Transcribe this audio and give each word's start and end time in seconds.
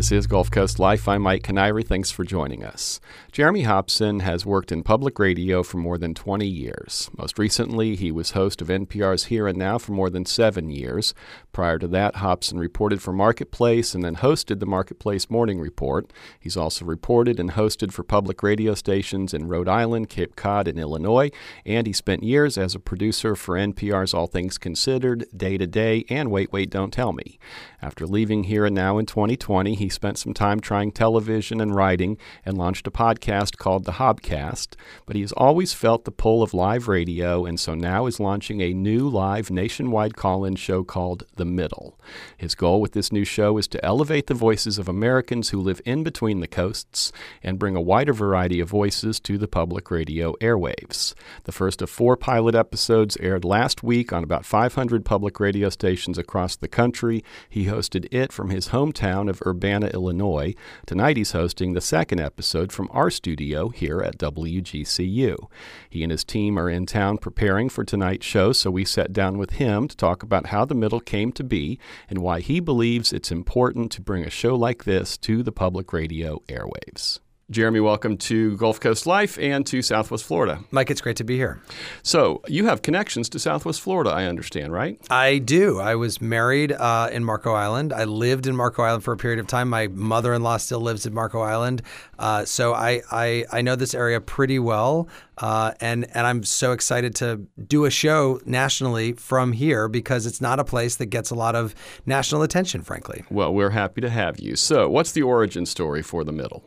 This 0.00 0.12
is 0.12 0.26
Gulf 0.26 0.50
Coast 0.50 0.78
Life. 0.78 1.06
I'm 1.06 1.20
Mike 1.20 1.42
Kiniry. 1.42 1.86
Thanks 1.86 2.10
for 2.10 2.24
joining 2.24 2.64
us. 2.64 3.00
Jeremy 3.32 3.64
Hobson 3.64 4.20
has 4.20 4.46
worked 4.46 4.72
in 4.72 4.82
public 4.82 5.18
radio 5.18 5.62
for 5.62 5.76
more 5.76 5.98
than 5.98 6.14
20 6.14 6.46
years. 6.46 7.10
Most 7.18 7.38
recently, 7.38 7.96
he 7.96 8.10
was 8.10 8.30
host 8.30 8.62
of 8.62 8.68
NPR's 8.68 9.24
Here 9.24 9.46
and 9.46 9.58
Now 9.58 9.76
for 9.76 9.92
more 9.92 10.08
than 10.08 10.24
seven 10.24 10.70
years. 10.70 11.12
Prior 11.52 11.78
to 11.78 11.86
that, 11.88 12.16
Hobson 12.16 12.58
reported 12.58 13.02
for 13.02 13.12
Marketplace 13.12 13.94
and 13.94 14.02
then 14.02 14.16
hosted 14.16 14.58
the 14.58 14.64
Marketplace 14.64 15.28
Morning 15.28 15.60
Report. 15.60 16.10
He's 16.40 16.56
also 16.56 16.86
reported 16.86 17.38
and 17.38 17.50
hosted 17.50 17.92
for 17.92 18.02
public 18.02 18.42
radio 18.42 18.74
stations 18.74 19.34
in 19.34 19.48
Rhode 19.48 19.68
Island, 19.68 20.08
Cape 20.08 20.34
Cod, 20.34 20.66
and 20.66 20.78
Illinois, 20.78 21.30
and 21.66 21.86
he 21.86 21.92
spent 21.92 22.22
years 22.22 22.56
as 22.56 22.74
a 22.74 22.80
producer 22.80 23.36
for 23.36 23.54
NPR's 23.54 24.14
All 24.14 24.28
Things 24.28 24.56
Considered, 24.56 25.26
Day 25.36 25.58
to 25.58 25.66
Day, 25.66 26.06
and 26.08 26.30
Wait, 26.30 26.50
Wait, 26.54 26.70
Don't 26.70 26.90
Tell 26.90 27.12
Me. 27.12 27.38
After 27.82 28.06
leaving 28.06 28.44
Here 28.44 28.64
and 28.64 28.74
Now 28.74 28.96
in 28.96 29.04
2020, 29.04 29.74
he 29.74 29.89
spent 29.90 30.18
some 30.18 30.32
time 30.32 30.60
trying 30.60 30.92
television 30.92 31.60
and 31.60 31.74
writing 31.74 32.16
and 32.44 32.56
launched 32.56 32.86
a 32.86 32.90
podcast 32.90 33.56
called 33.56 33.84
The 33.84 33.92
Hobcast. 33.92 34.76
But 35.06 35.16
he 35.16 35.22
has 35.22 35.32
always 35.32 35.72
felt 35.72 36.04
the 36.04 36.10
pull 36.10 36.42
of 36.42 36.54
live 36.54 36.88
radio 36.88 37.44
and 37.44 37.58
so 37.58 37.74
now 37.74 38.06
is 38.06 38.20
launching 38.20 38.60
a 38.60 38.72
new 38.72 39.08
live 39.08 39.50
nationwide 39.50 40.16
call 40.16 40.44
in 40.44 40.56
show 40.56 40.84
called 40.84 41.24
The 41.36 41.44
Middle. 41.44 41.98
His 42.36 42.54
goal 42.54 42.80
with 42.80 42.92
this 42.92 43.12
new 43.12 43.24
show 43.24 43.58
is 43.58 43.68
to 43.68 43.84
elevate 43.84 44.26
the 44.26 44.34
voices 44.34 44.78
of 44.78 44.88
Americans 44.88 45.50
who 45.50 45.60
live 45.60 45.80
in 45.84 46.02
between 46.02 46.40
the 46.40 46.46
coasts 46.46 47.12
and 47.42 47.58
bring 47.58 47.76
a 47.76 47.80
wider 47.80 48.12
variety 48.12 48.60
of 48.60 48.68
voices 48.68 49.20
to 49.20 49.38
the 49.38 49.48
public 49.48 49.90
radio 49.90 50.34
airwaves. 50.40 51.14
The 51.44 51.52
first 51.52 51.82
of 51.82 51.90
four 51.90 52.16
pilot 52.16 52.54
episodes 52.54 53.16
aired 53.18 53.44
last 53.44 53.82
week 53.82 54.12
on 54.12 54.22
about 54.22 54.44
500 54.44 55.04
public 55.04 55.40
radio 55.40 55.68
stations 55.68 56.18
across 56.18 56.56
the 56.56 56.68
country. 56.68 57.24
He 57.48 57.66
hosted 57.66 58.06
it 58.10 58.32
from 58.32 58.50
his 58.50 58.68
hometown 58.68 59.28
of 59.28 59.42
Urbana, 59.46 59.79
Illinois. 59.88 60.54
Tonight 60.86 61.16
he's 61.16 61.32
hosting 61.32 61.72
the 61.72 61.80
second 61.80 62.20
episode 62.20 62.72
from 62.72 62.88
our 62.90 63.10
studio 63.10 63.70
here 63.70 64.00
at 64.00 64.18
WGCU. 64.18 65.48
He 65.88 66.02
and 66.02 66.12
his 66.12 66.24
team 66.24 66.58
are 66.58 66.68
in 66.68 66.86
town 66.86 67.18
preparing 67.18 67.68
for 67.68 67.84
tonight's 67.84 68.26
show, 68.26 68.52
so 68.52 68.70
we 68.70 68.84
sat 68.84 69.12
down 69.12 69.38
with 69.38 69.52
him 69.52 69.88
to 69.88 69.96
talk 69.96 70.22
about 70.22 70.46
how 70.46 70.64
the 70.64 70.74
middle 70.74 71.00
came 71.00 71.32
to 71.32 71.44
be 71.44 71.78
and 72.08 72.18
why 72.18 72.40
he 72.40 72.60
believes 72.60 73.12
it's 73.12 73.32
important 73.32 73.90
to 73.92 74.02
bring 74.02 74.24
a 74.24 74.30
show 74.30 74.54
like 74.54 74.84
this 74.84 75.16
to 75.18 75.42
the 75.42 75.52
public 75.52 75.92
radio 75.92 76.42
airwaves. 76.48 77.20
Jeremy, 77.50 77.80
welcome 77.80 78.16
to 78.16 78.56
Gulf 78.58 78.78
Coast 78.78 79.08
Life 79.08 79.36
and 79.36 79.66
to 79.66 79.82
Southwest 79.82 80.22
Florida. 80.22 80.60
Mike, 80.70 80.88
it's 80.88 81.00
great 81.00 81.16
to 81.16 81.24
be 81.24 81.34
here. 81.34 81.60
So, 82.04 82.42
you 82.46 82.66
have 82.66 82.82
connections 82.82 83.28
to 83.30 83.40
Southwest 83.40 83.80
Florida, 83.80 84.10
I 84.10 84.26
understand, 84.26 84.72
right? 84.72 85.00
I 85.10 85.38
do. 85.38 85.80
I 85.80 85.96
was 85.96 86.20
married 86.20 86.70
uh, 86.70 87.08
in 87.10 87.24
Marco 87.24 87.52
Island. 87.52 87.92
I 87.92 88.04
lived 88.04 88.46
in 88.46 88.54
Marco 88.54 88.84
Island 88.84 89.02
for 89.02 89.12
a 89.12 89.16
period 89.16 89.40
of 89.40 89.48
time. 89.48 89.68
My 89.68 89.88
mother 89.88 90.32
in 90.32 90.44
law 90.44 90.58
still 90.58 90.80
lives 90.80 91.06
in 91.06 91.12
Marco 91.12 91.40
Island. 91.40 91.82
Uh, 92.20 92.44
so, 92.44 92.72
I, 92.72 93.02
I, 93.10 93.44
I, 93.50 93.62
know 93.62 93.74
this 93.74 93.94
area 93.94 94.20
pretty 94.20 94.60
well. 94.60 95.08
Uh, 95.36 95.72
and, 95.80 96.06
and 96.14 96.28
I'm 96.28 96.44
so 96.44 96.70
excited 96.70 97.16
to 97.16 97.40
do 97.66 97.84
a 97.84 97.90
show 97.90 98.40
nationally 98.44 99.14
from 99.14 99.54
here 99.54 99.88
because 99.88 100.24
it's 100.24 100.40
not 100.40 100.60
a 100.60 100.64
place 100.64 100.96
that 100.96 101.06
gets 101.06 101.30
a 101.30 101.34
lot 101.34 101.56
of 101.56 101.74
national 102.06 102.42
attention, 102.42 102.82
frankly. 102.82 103.24
Well, 103.28 103.52
we're 103.52 103.70
happy 103.70 104.00
to 104.02 104.10
have 104.10 104.38
you. 104.38 104.54
So, 104.54 104.88
what's 104.88 105.10
the 105.10 105.22
origin 105.22 105.66
story 105.66 106.02
for 106.02 106.22
the 106.22 106.32
middle? 106.32 106.62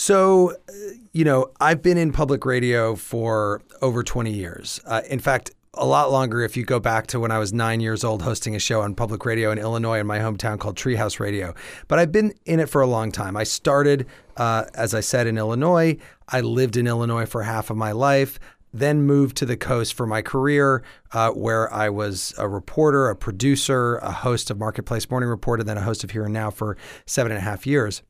So, 0.00 0.54
you 1.12 1.24
know, 1.24 1.50
I've 1.58 1.82
been 1.82 1.98
in 1.98 2.12
public 2.12 2.46
radio 2.46 2.94
for 2.94 3.62
over 3.82 4.04
20 4.04 4.30
years. 4.30 4.78
Uh, 4.86 5.02
in 5.10 5.18
fact, 5.18 5.50
a 5.74 5.84
lot 5.84 6.12
longer 6.12 6.42
if 6.42 6.56
you 6.56 6.64
go 6.64 6.78
back 6.78 7.08
to 7.08 7.18
when 7.18 7.32
I 7.32 7.40
was 7.40 7.52
nine 7.52 7.80
years 7.80 8.04
old 8.04 8.22
hosting 8.22 8.54
a 8.54 8.60
show 8.60 8.80
on 8.80 8.94
public 8.94 9.24
radio 9.24 9.50
in 9.50 9.58
Illinois 9.58 9.98
in 9.98 10.06
my 10.06 10.20
hometown 10.20 10.60
called 10.60 10.76
Treehouse 10.76 11.18
Radio. 11.18 11.52
But 11.88 11.98
I've 11.98 12.12
been 12.12 12.32
in 12.46 12.60
it 12.60 12.68
for 12.68 12.80
a 12.80 12.86
long 12.86 13.10
time. 13.10 13.36
I 13.36 13.42
started, 13.42 14.06
uh, 14.36 14.66
as 14.72 14.94
I 14.94 15.00
said, 15.00 15.26
in 15.26 15.36
Illinois. 15.36 15.96
I 16.28 16.42
lived 16.42 16.76
in 16.76 16.86
Illinois 16.86 17.26
for 17.26 17.42
half 17.42 17.68
of 17.68 17.76
my 17.76 17.90
life 17.90 18.38
then 18.70 19.00
moved 19.00 19.34
to 19.34 19.46
the 19.46 19.56
coast 19.56 19.94
for 19.94 20.06
my 20.06 20.20
career, 20.20 20.84
uh, 21.12 21.30
where 21.30 21.72
I 21.72 21.88
was 21.88 22.34
a 22.36 22.46
reporter, 22.46 23.08
a 23.08 23.16
producer, 23.16 23.96
a 23.96 24.12
host 24.12 24.50
of 24.50 24.58
Marketplace 24.58 25.08
Morning 25.10 25.30
Report, 25.30 25.58
and 25.58 25.66
then 25.66 25.78
a 25.78 25.82
host 25.82 26.04
of 26.04 26.10
Here 26.10 26.24
and 26.24 26.34
Now 26.34 26.50
for 26.50 26.76
seven 27.06 27.32
and 27.32 27.38
a 27.38 27.42
half 27.42 27.66
years. 27.66 28.02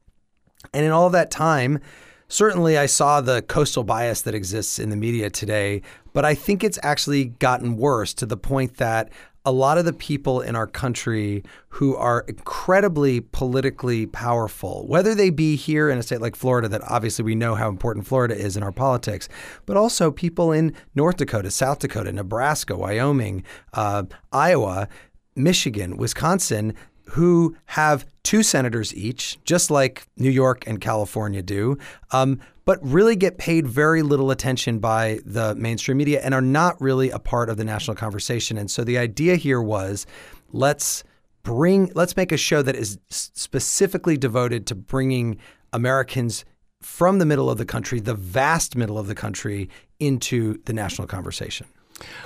And 0.72 0.84
in 0.84 0.92
all 0.92 1.10
that 1.10 1.30
time, 1.30 1.80
certainly 2.28 2.76
I 2.76 2.86
saw 2.86 3.20
the 3.20 3.42
coastal 3.42 3.84
bias 3.84 4.22
that 4.22 4.34
exists 4.34 4.78
in 4.78 4.90
the 4.90 4.96
media 4.96 5.30
today, 5.30 5.82
but 6.12 6.24
I 6.24 6.34
think 6.34 6.62
it's 6.62 6.78
actually 6.82 7.26
gotten 7.26 7.76
worse 7.76 8.12
to 8.14 8.26
the 8.26 8.36
point 8.36 8.76
that 8.76 9.10
a 9.44 9.52
lot 9.52 9.78
of 9.78 9.86
the 9.86 9.94
people 9.94 10.42
in 10.42 10.54
our 10.54 10.66
country 10.66 11.42
who 11.70 11.96
are 11.96 12.22
incredibly 12.28 13.20
politically 13.20 14.04
powerful, 14.04 14.86
whether 14.86 15.14
they 15.14 15.30
be 15.30 15.56
here 15.56 15.88
in 15.88 15.96
a 15.96 16.02
state 16.02 16.20
like 16.20 16.36
Florida, 16.36 16.68
that 16.68 16.82
obviously 16.82 17.24
we 17.24 17.34
know 17.34 17.54
how 17.54 17.68
important 17.68 18.06
Florida 18.06 18.36
is 18.36 18.58
in 18.58 18.62
our 18.62 18.72
politics, 18.72 19.26
but 19.64 19.76
also 19.76 20.10
people 20.10 20.52
in 20.52 20.74
North 20.94 21.16
Dakota, 21.16 21.50
South 21.50 21.78
Dakota, 21.78 22.12
Nebraska, 22.12 22.76
Wyoming, 22.76 23.42
uh, 23.72 24.02
Iowa, 24.32 24.86
Michigan, 25.34 25.96
Wisconsin, 25.96 26.74
who 27.10 27.56
have 27.66 28.06
two 28.22 28.42
senators 28.42 28.94
each, 28.94 29.38
just 29.44 29.70
like 29.70 30.06
New 30.16 30.30
York 30.30 30.66
and 30.66 30.80
California 30.80 31.42
do, 31.42 31.78
um, 32.10 32.40
but 32.64 32.78
really 32.82 33.16
get 33.16 33.38
paid 33.38 33.66
very 33.66 34.02
little 34.02 34.30
attention 34.30 34.78
by 34.78 35.18
the 35.24 35.54
mainstream 35.54 35.96
media 35.96 36.20
and 36.22 36.34
are 36.34 36.42
not 36.42 36.78
really 36.80 37.08
a 37.10 37.18
part 37.18 37.48
of 37.48 37.56
the 37.56 37.64
national 37.64 37.96
conversation. 37.96 38.58
And 38.58 38.70
so 38.70 38.84
the 38.84 38.98
idea 38.98 39.36
here 39.36 39.62
was 39.62 40.06
let's 40.52 41.02
bring, 41.42 41.90
let's 41.94 42.14
make 42.14 42.30
a 42.30 42.36
show 42.36 42.60
that 42.60 42.76
is 42.76 42.98
specifically 43.08 44.18
devoted 44.18 44.66
to 44.66 44.74
bringing 44.74 45.38
Americans 45.72 46.44
from 46.82 47.18
the 47.18 47.26
middle 47.26 47.48
of 47.48 47.56
the 47.56 47.64
country, 47.64 48.00
the 48.00 48.14
vast 48.14 48.76
middle 48.76 48.98
of 48.98 49.06
the 49.06 49.14
country, 49.14 49.70
into 49.98 50.58
the 50.66 50.72
national 50.74 51.08
conversation. 51.08 51.66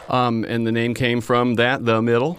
Um, 0.09 0.45
and 0.45 0.67
the 0.67 0.73
name 0.73 0.93
came 0.93 1.21
from 1.21 1.55
that, 1.55 1.85
the 1.85 2.03
middle. 2.03 2.37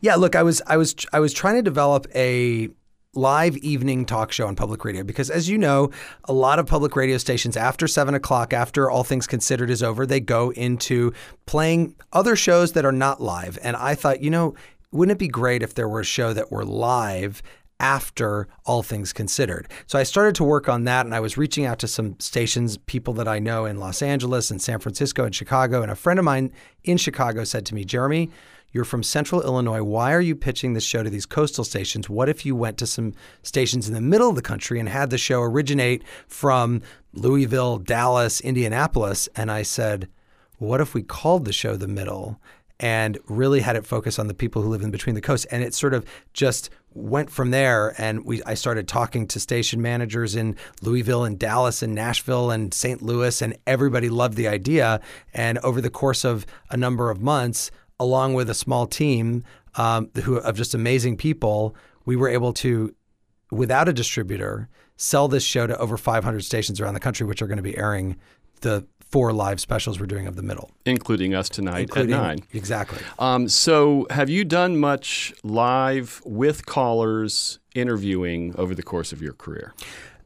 Yeah, 0.00 0.16
look, 0.16 0.36
I 0.36 0.42
was 0.42 0.62
I 0.66 0.76
was 0.76 0.94
I 1.12 1.20
was 1.20 1.32
trying 1.32 1.56
to 1.56 1.62
develop 1.62 2.06
a 2.14 2.68
live 3.14 3.56
evening 3.58 4.06
talk 4.06 4.32
show 4.32 4.46
on 4.46 4.56
public 4.56 4.84
radio 4.86 5.02
because 5.02 5.28
as 5.28 5.46
you 5.46 5.58
know 5.58 5.90
a 6.24 6.32
lot 6.32 6.58
of 6.58 6.66
public 6.66 6.96
radio 6.96 7.18
stations 7.18 7.58
after 7.58 7.86
7 7.86 8.14
o'clock 8.14 8.54
after 8.54 8.90
all 8.90 9.04
things 9.04 9.26
considered 9.26 9.68
is 9.68 9.82
over 9.82 10.06
they 10.06 10.18
go 10.18 10.48
into 10.52 11.12
playing 11.44 11.94
other 12.14 12.34
shows 12.34 12.72
that 12.72 12.86
are 12.86 12.92
not 12.92 13.20
live 13.20 13.58
and 13.62 13.76
i 13.76 13.94
thought 13.94 14.22
you 14.22 14.30
know 14.30 14.54
wouldn't 14.92 15.14
it 15.14 15.18
be 15.18 15.28
great 15.28 15.62
if 15.62 15.74
there 15.74 15.90
were 15.90 16.00
a 16.00 16.04
show 16.04 16.32
that 16.32 16.50
were 16.50 16.64
live 16.64 17.42
after 17.82 18.46
all 18.64 18.82
things 18.84 19.12
considered. 19.12 19.68
So 19.86 19.98
I 19.98 20.04
started 20.04 20.36
to 20.36 20.44
work 20.44 20.68
on 20.68 20.84
that 20.84 21.04
and 21.04 21.14
I 21.14 21.20
was 21.20 21.36
reaching 21.36 21.66
out 21.66 21.80
to 21.80 21.88
some 21.88 22.18
stations, 22.20 22.78
people 22.78 23.12
that 23.14 23.26
I 23.26 23.40
know 23.40 23.66
in 23.66 23.78
Los 23.78 24.00
Angeles 24.00 24.52
and 24.52 24.62
San 24.62 24.78
Francisco 24.78 25.24
and 25.24 25.34
Chicago. 25.34 25.82
And 25.82 25.90
a 25.90 25.96
friend 25.96 26.20
of 26.20 26.24
mine 26.24 26.52
in 26.84 26.96
Chicago 26.96 27.42
said 27.42 27.66
to 27.66 27.74
me, 27.74 27.84
Jeremy, 27.84 28.30
you're 28.72 28.84
from 28.84 29.02
central 29.02 29.42
Illinois. 29.42 29.82
Why 29.82 30.12
are 30.12 30.20
you 30.20 30.34
pitching 30.34 30.72
this 30.72 30.84
show 30.84 31.02
to 31.02 31.10
these 31.10 31.26
coastal 31.26 31.64
stations? 31.64 32.08
What 32.08 32.28
if 32.28 32.44
you 32.44 32.56
went 32.56 32.78
to 32.78 32.86
some 32.86 33.14
stations 33.42 33.86
in 33.86 33.94
the 33.94 34.00
middle 34.00 34.28
of 34.28 34.36
the 34.36 34.42
country 34.42 34.80
and 34.80 34.88
had 34.88 35.10
the 35.10 35.18
show 35.18 35.42
originate 35.42 36.02
from 36.26 36.82
Louisville, 37.12 37.78
Dallas, 37.78 38.40
Indianapolis? 38.40 39.28
And 39.36 39.50
I 39.50 39.62
said, 39.62 40.08
what 40.58 40.80
if 40.80 40.94
we 40.94 41.02
called 41.02 41.44
the 41.44 41.52
show 41.52 41.76
The 41.76 41.88
Middle 41.88 42.40
and 42.80 43.18
really 43.28 43.60
had 43.60 43.76
it 43.76 43.86
focus 43.86 44.18
on 44.18 44.26
the 44.26 44.34
people 44.34 44.62
who 44.62 44.68
live 44.68 44.82
in 44.82 44.90
between 44.90 45.14
the 45.14 45.20
coasts? 45.20 45.46
And 45.46 45.62
it 45.62 45.74
sort 45.74 45.92
of 45.92 46.06
just 46.32 46.70
went 46.94 47.30
from 47.30 47.50
there 47.50 47.94
and 47.98 48.24
we 48.24 48.42
I 48.44 48.54
started 48.54 48.86
talking 48.86 49.26
to 49.28 49.40
station 49.40 49.80
managers 49.80 50.36
in 50.36 50.56
Louisville 50.82 51.24
and 51.24 51.38
Dallas 51.38 51.82
and 51.82 51.94
Nashville 51.94 52.50
and 52.50 52.72
St. 52.72 53.02
Louis 53.02 53.40
and 53.40 53.56
everybody 53.66 54.08
loved 54.08 54.36
the 54.36 54.46
idea 54.46 55.00
and 55.32 55.58
over 55.58 55.80
the 55.80 55.90
course 55.90 56.24
of 56.24 56.44
a 56.70 56.76
number 56.76 57.10
of 57.10 57.20
months 57.22 57.70
along 58.00 58.34
with 58.34 58.50
a 58.50 58.54
small 58.54 58.86
team 58.86 59.44
um, 59.76 60.10
who 60.22 60.36
of 60.36 60.56
just 60.56 60.74
amazing 60.74 61.16
people, 61.16 61.74
we 62.04 62.16
were 62.16 62.28
able 62.28 62.52
to, 62.54 62.94
without 63.50 63.88
a 63.88 63.92
distributor, 63.92 64.68
sell 64.96 65.28
this 65.28 65.44
show 65.44 65.66
to 65.66 65.76
over 65.78 65.96
500 65.96 66.44
stations 66.44 66.80
around 66.80 66.94
the 66.94 67.00
country, 67.00 67.26
which 67.26 67.42
are 67.42 67.46
going 67.46 67.56
to 67.56 67.62
be 67.62 67.76
airing 67.76 68.16
the 68.60 68.86
four 69.12 69.32
live 69.32 69.60
specials 69.60 70.00
we're 70.00 70.06
doing 70.06 70.26
of 70.26 70.36
the 70.36 70.42
middle, 70.42 70.70
including 70.86 71.34
us 71.34 71.48
tonight 71.48 71.82
including, 71.82 72.14
at 72.14 72.22
nine. 72.22 72.38
Exactly. 72.52 72.98
Um, 73.18 73.46
so, 73.46 74.06
have 74.10 74.30
you 74.30 74.44
done 74.44 74.78
much 74.78 75.34
live 75.42 76.22
with 76.24 76.64
callers 76.64 77.58
interviewing 77.74 78.54
over 78.56 78.74
the 78.74 78.82
course 78.82 79.12
of 79.12 79.20
your 79.20 79.34
career? 79.34 79.74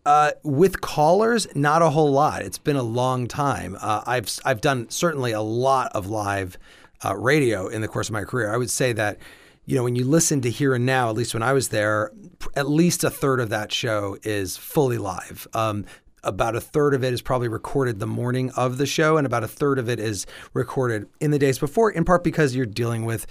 Uh, 0.05 0.31
with 0.45 0.81
callers, 0.81 1.49
not 1.57 1.83
a 1.83 1.91
whole 1.91 2.13
lot. 2.13 2.43
It's 2.43 2.59
been 2.59 2.77
a 2.77 2.83
long 2.83 3.27
time. 3.27 3.77
Uh, 3.81 4.05
I've 4.07 4.39
I've 4.45 4.61
done 4.61 4.89
certainly 4.89 5.33
a 5.33 5.41
lot 5.41 5.91
of 5.93 6.07
live 6.07 6.57
uh, 7.05 7.17
radio 7.17 7.69
in 7.69 7.81
the 7.81 7.89
course 7.89 8.09
of 8.09 8.13
my 8.13 8.25
career. 8.25 8.53
I 8.53 8.57
would 8.57 8.71
say 8.71 8.93
that, 8.93 9.19
you 9.65 9.77
know, 9.77 9.85
when 9.85 9.97
you 9.97 10.05
listen 10.05 10.41
to 10.43 10.51
Here 10.51 10.75
and 10.75 10.87
Now, 10.87 11.09
at 11.09 11.17
least 11.17 11.35
when 11.35 11.43
I 11.43 11.53
was 11.53 11.69
there, 11.69 12.13
at 12.55 12.69
least 12.69 13.05
a 13.05 13.11
third 13.11 13.41
of 13.41 13.49
that 13.51 13.73
show 13.73 14.17
is 14.23 14.57
fully 14.57 14.99
live. 14.99 15.47
Um, 15.55 15.85
about 16.23 16.57
a 16.57 16.61
third 16.61 16.95
of 16.95 17.05
it 17.05 17.13
is 17.13 17.23
probably 17.23 17.49
recorded 17.49 18.01
the 18.01 18.07
morning 18.07 18.51
of 18.57 18.79
the 18.79 18.87
show, 18.87 19.17
and 19.17 19.27
about 19.27 19.45
a 19.45 19.49
third 19.49 19.79
of 19.79 19.89
it 19.89 20.01
is 20.01 20.27
recorded 20.55 21.07
in 21.21 21.31
the 21.31 21.39
days 21.39 21.59
before, 21.59 21.91
in 21.91 22.05
part 22.05 22.25
because 22.25 22.55
you're 22.55 22.67
dealing 22.67 23.05
with 23.05 23.27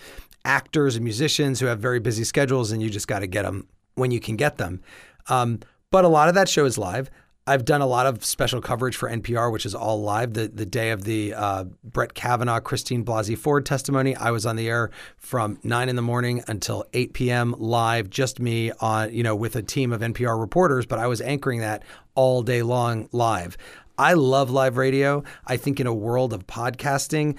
actors 0.46 0.96
and 0.96 1.04
musicians 1.04 1.60
who 1.60 1.66
have 1.66 1.80
very 1.80 2.00
busy 2.00 2.24
schedules 2.24 2.72
and 2.72 2.82
you 2.82 2.90
just 2.90 3.08
got 3.08 3.20
to 3.20 3.28
get 3.28 3.44
them 3.44 3.68
when 3.96 4.12
you 4.12 4.20
can 4.20 4.36
get 4.36 4.58
them. 4.58 4.82
Um, 5.28 5.60
but 5.92 6.06
a 6.06 6.08
lot 6.08 6.30
of 6.30 6.36
that 6.36 6.48
show 6.48 6.66
is 6.66 6.78
live. 6.78 7.10
I've 7.48 7.64
done 7.64 7.82
a 7.82 7.86
lot 7.86 8.08
of 8.08 8.26
special 8.26 8.60
coverage 8.60 8.96
for 8.96 9.08
NPR, 9.08 9.52
which 9.52 9.68
is 9.68 9.76
all 9.76 10.02
live. 10.02 10.34
The 10.34 10.48
the 10.48 10.66
day 10.66 10.90
of 10.90 11.04
the 11.04 11.36
uh, 11.36 11.66
Brett 11.84 12.16
Kavanaugh, 12.16 12.60
Christine 12.60 13.06
Blasey 13.06 13.38
Ford 13.38 13.68
testimony, 13.68 14.16
I 14.16 14.32
was 14.32 14.48
on 14.48 14.56
the 14.56 14.68
air 14.68 14.90
from 15.18 15.60
nine 15.62 15.88
in 15.88 15.96
the 15.96 16.02
morning 16.02 16.44
until 16.48 16.86
eight 16.94 17.14
p.m. 17.14 17.54
live, 17.60 18.10
just 18.10 18.40
me 18.40 18.72
on 18.80 19.14
you 19.14 19.22
know 19.22 19.36
with 19.36 19.56
a 19.56 19.62
team 19.62 19.94
of 19.94 20.02
NPR 20.02 20.40
reporters. 20.40 20.88
But 20.88 20.98
I 20.98 21.06
was 21.06 21.22
anchoring 21.22 21.60
that 21.60 21.84
all 22.16 22.42
day 22.42 22.64
long 22.64 23.10
live. 23.12 23.58
I 23.96 24.14
love 24.14 24.50
live 24.50 24.76
radio. 24.76 25.24
I 25.46 25.58
think 25.58 25.80
in 25.80 25.86
a 25.86 25.94
world 25.94 26.34
of 26.34 26.48
podcasting, 26.48 27.38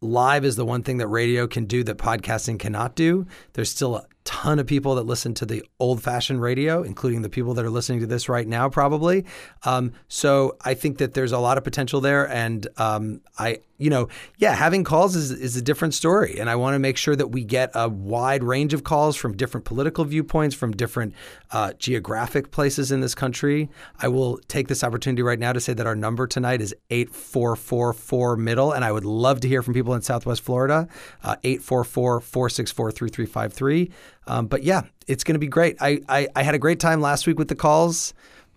live 0.00 0.44
is 0.44 0.56
the 0.56 0.66
one 0.66 0.82
thing 0.82 0.96
that 0.96 1.06
radio 1.06 1.46
can 1.46 1.66
do 1.66 1.84
that 1.84 1.98
podcasting 1.98 2.58
cannot 2.58 2.96
do. 2.96 3.28
There's 3.52 3.70
still 3.70 3.94
a 3.94 4.06
ton 4.26 4.58
of 4.58 4.66
people 4.66 4.96
that 4.96 5.04
listen 5.04 5.32
to 5.34 5.46
the 5.46 5.64
old 5.78 6.02
fashioned 6.02 6.42
radio, 6.42 6.82
including 6.82 7.22
the 7.22 7.30
people 7.30 7.54
that 7.54 7.64
are 7.64 7.70
listening 7.70 8.00
to 8.00 8.06
this 8.06 8.28
right 8.28 8.46
now, 8.46 8.68
probably. 8.68 9.24
Um, 9.62 9.92
so 10.08 10.56
I 10.60 10.74
think 10.74 10.98
that 10.98 11.14
there's 11.14 11.32
a 11.32 11.38
lot 11.38 11.56
of 11.56 11.64
potential 11.64 12.02
there. 12.02 12.28
And 12.28 12.66
um, 12.76 13.22
I, 13.38 13.60
you 13.78 13.90
know, 13.90 14.08
yeah, 14.38 14.54
having 14.54 14.84
calls 14.84 15.16
is, 15.16 15.30
is 15.30 15.56
a 15.56 15.62
different 15.62 15.94
story. 15.94 16.38
And 16.38 16.48
I 16.48 16.56
want 16.56 16.74
to 16.74 16.78
make 16.78 16.96
sure 16.96 17.16
that 17.16 17.28
we 17.28 17.44
get 17.44 17.70
a 17.74 17.88
wide 17.88 18.42
range 18.42 18.74
of 18.74 18.84
calls 18.84 19.16
from 19.16 19.36
different 19.36 19.64
political 19.64 20.04
viewpoints, 20.04 20.54
from 20.54 20.72
different 20.72 21.14
uh, 21.50 21.72
geographic 21.74 22.50
places 22.50 22.90
in 22.90 23.00
this 23.00 23.14
country. 23.14 23.68
I 24.00 24.08
will 24.08 24.38
take 24.48 24.68
this 24.68 24.82
opportunity 24.82 25.22
right 25.22 25.38
now 25.38 25.52
to 25.52 25.60
say 25.60 25.74
that 25.74 25.86
our 25.86 25.96
number 25.96 26.26
tonight 26.26 26.60
is 26.60 26.74
8444 26.90 28.36
middle. 28.36 28.72
And 28.72 28.84
I 28.84 28.92
would 28.92 29.04
love 29.04 29.40
to 29.40 29.48
hear 29.48 29.62
from 29.62 29.74
people 29.74 29.94
in 29.94 30.02
Southwest 30.02 30.42
Florida, 30.42 30.88
uh, 31.22 31.36
844 31.44 32.20
464 32.20 32.92
3353. 32.92 33.90
Um, 34.26 34.46
but 34.46 34.62
yeah, 34.62 34.82
it's 35.06 35.24
going 35.24 35.34
to 35.34 35.38
be 35.38 35.46
great. 35.46 35.76
I, 35.80 36.00
I, 36.08 36.28
I 36.34 36.42
had 36.42 36.54
a 36.54 36.58
great 36.58 36.80
time 36.80 37.00
last 37.00 37.26
week 37.26 37.38
with 37.38 37.48
the 37.48 37.54
calls. 37.54 38.14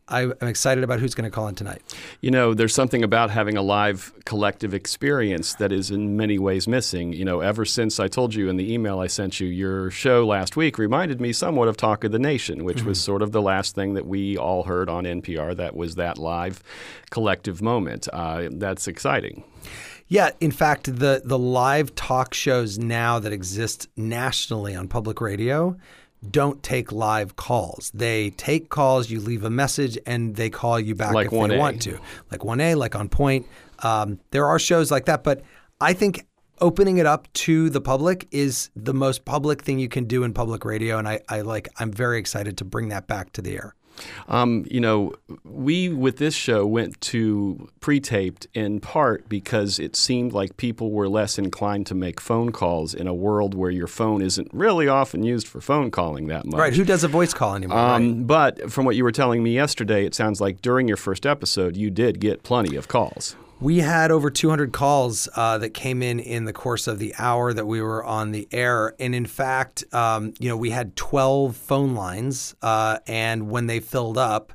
I, 0.09 0.23
am 0.23 0.47
excited 0.47 0.83
about 0.83 1.00
who's 1.00 1.13
going 1.13 1.29
to 1.29 1.33
call 1.33 1.47
in 1.47 1.56
tonight. 1.56 1.81
You 2.21 2.31
know, 2.31 2.53
there's 2.53 2.73
something 2.73 3.03
about 3.03 3.29
having 3.29 3.56
a 3.56 3.61
live 3.61 4.11
collective 4.25 4.73
experience 4.73 5.53
that 5.56 5.71
is 5.71 5.91
in 5.91 6.17
many 6.17 6.38
ways 6.39 6.67
missing. 6.67 7.13
You 7.13 7.25
know, 7.25 7.41
ever 7.41 7.65
since 7.65 8.00
I 8.00 8.07
told 8.07 8.33
you 8.33 8.50
in 8.50 8.57
the 8.57 8.73
email 8.73 9.00
I 9.00 9.07
sent 9.07 9.39
you, 9.39 9.47
your 9.47 9.91
show 9.91 10.25
last 10.25 10.57
week 10.57 10.77
reminded 10.77 11.21
me 11.21 11.31
somewhat 11.33 11.67
of 11.67 11.77
Talk 11.77 12.03
of 12.03 12.11
the 12.11 12.19
Nation, 12.19 12.63
which 12.63 12.79
mm-hmm. 12.79 12.89
was 12.89 13.01
sort 13.01 13.21
of 13.21 13.31
the 13.31 13.41
last 13.41 13.75
thing 13.75 13.94
that 13.94 14.06
we 14.06 14.38
all 14.38 14.63
heard 14.63 14.89
on 14.89 15.03
NPR 15.03 15.56
that 15.56 15.75
was 15.75 15.95
that 15.95 16.17
live 16.17 16.63
collective 17.09 17.62
moment. 17.62 18.07
Uh, 18.12 18.50
that's 18.51 18.88
exciting. 18.88 19.44
Yeah, 20.07 20.31
in 20.41 20.50
fact, 20.50 20.85
the 20.97 21.21
the 21.23 21.38
live 21.38 21.94
talk 21.94 22.33
shows 22.33 22.79
now 22.79 23.19
that 23.19 23.31
exist 23.31 23.88
nationally 23.95 24.75
on 24.75 24.88
public 24.88 25.21
radio 25.21 25.77
don't 26.27 26.62
take 26.63 26.92
live 26.92 27.36
calls. 27.36 27.92
They 27.94 28.31
take 28.31 28.69
calls, 28.69 29.10
you 29.10 29.19
leave 29.19 29.44
a 29.44 29.50
message, 29.50 29.98
and 30.06 30.36
they 30.36 30.50
call 30.50 30.80
you 30.80 30.95
back 30.95 31.13
like 31.13 31.27
if 31.27 31.31
1A. 31.31 31.50
they 31.50 31.57
want 31.57 31.81
to. 31.83 32.00
Like 32.31 32.42
1A, 32.42 32.75
like 32.75 32.95
On 32.95 33.10
Point. 33.10 33.48
Um, 33.80 34.19
there 34.31 34.45
are 34.45 34.60
shows 34.60 34.92
like 34.92 35.06
that, 35.06 35.24
but 35.24 35.42
I 35.80 35.94
think 35.94 36.25
opening 36.62 36.98
it 36.98 37.06
up 37.06 37.31
to 37.31 37.69
the 37.69 37.80
public 37.80 38.27
is 38.31 38.69
the 38.75 38.94
most 38.94 39.24
public 39.24 39.62
thing 39.62 39.80
you 39.80 39.88
can 39.88 40.06
do 40.06 40.24
in 40.24 40.33
public 40.33 40.66
radio, 40.66 40.98
and 40.98 41.07
I, 41.07 41.21
I 41.30 41.42
like. 41.42 41.69
I'm 41.77 41.92
very 41.92 42.19
excited 42.19 42.57
to 42.57 42.65
bring 42.65 42.89
that 42.89 43.07
back 43.07 43.31
to 43.33 43.42
the 43.42 43.56
air. 43.56 43.75
Um, 44.28 44.66
you 44.69 44.80
know, 44.80 45.13
we 45.44 45.90
with 45.90 46.18
this 46.18 46.34
show 46.34 46.66
went 46.66 47.00
to 47.01 47.69
pre-taped 47.80 48.48
in 48.54 48.80
part 48.80 49.28
because 49.30 49.80
it 49.80 49.96
seemed 49.96 50.34
like 50.34 50.57
people 50.57 50.92
were 50.92 51.10
less 51.10 51.38
inclined 51.38 51.88
to 51.88 51.96
make 51.96 52.19
phone 52.19 52.51
calls 52.51 52.94
in 52.94 53.07
a 53.07 53.13
world 53.13 53.54
where 53.54 53.72
your 53.72 53.88
phone 53.88 54.22
isn't 54.22 54.50
really 54.54 54.88
often 54.88 55.24
used 55.24 55.48
for 55.48 55.62
phone 55.62 55.92
calling 55.92 56.28
that 56.28 56.46
much. 56.46 56.60
Right. 56.60 56.74
Who 56.74 56.84
does 56.84 57.04
a 57.04 57.07
voice 57.07 57.34
call 57.34 57.56
anymore? 57.56 57.78
Um, 57.78 58.18
right? 58.18 58.28
But 58.28 58.72
from 58.72 58.86
what 58.86 58.96
you 58.96 59.04
were 59.04 59.12
telling 59.12 59.44
me 59.44 59.54
yesterday, 59.54 60.06
it 60.06 60.16
sounds 60.16 60.40
like 60.40 60.62
during 60.62 60.88
your 60.88 60.98
first 60.98 61.25
episode, 61.25 61.75
you 61.75 61.90
did 61.90 62.19
get 62.19 62.44
plenty 62.44 62.75
of 62.75 62.88
calls. 62.88 63.36
We 63.61 63.79
had 63.79 64.09
over 64.09 64.29
200 64.29 64.71
calls 64.71 65.27
uh, 65.35 65.57
that 65.57 65.73
came 65.73 66.01
in 66.01 66.21
in 66.21 66.45
the 66.45 66.53
course 66.53 66.88
of 66.88 66.97
the 66.97 67.13
hour 67.17 67.51
that 67.51 67.65
we 67.65 67.81
were 67.81 68.01
on 68.06 68.31
the 68.31 68.47
air, 68.53 68.95
and 69.00 69.13
in 69.13 69.25
fact, 69.25 69.83
um, 69.94 70.33
you 70.39 70.47
know, 70.47 70.56
we 70.56 70.69
had 70.69 70.95
12 70.95 71.57
phone 71.57 71.94
lines, 71.94 72.56
uh, 72.61 73.00
and 73.06 73.50
when 73.50 73.67
they 73.67 73.81
filled 73.81 74.17
up, 74.17 74.53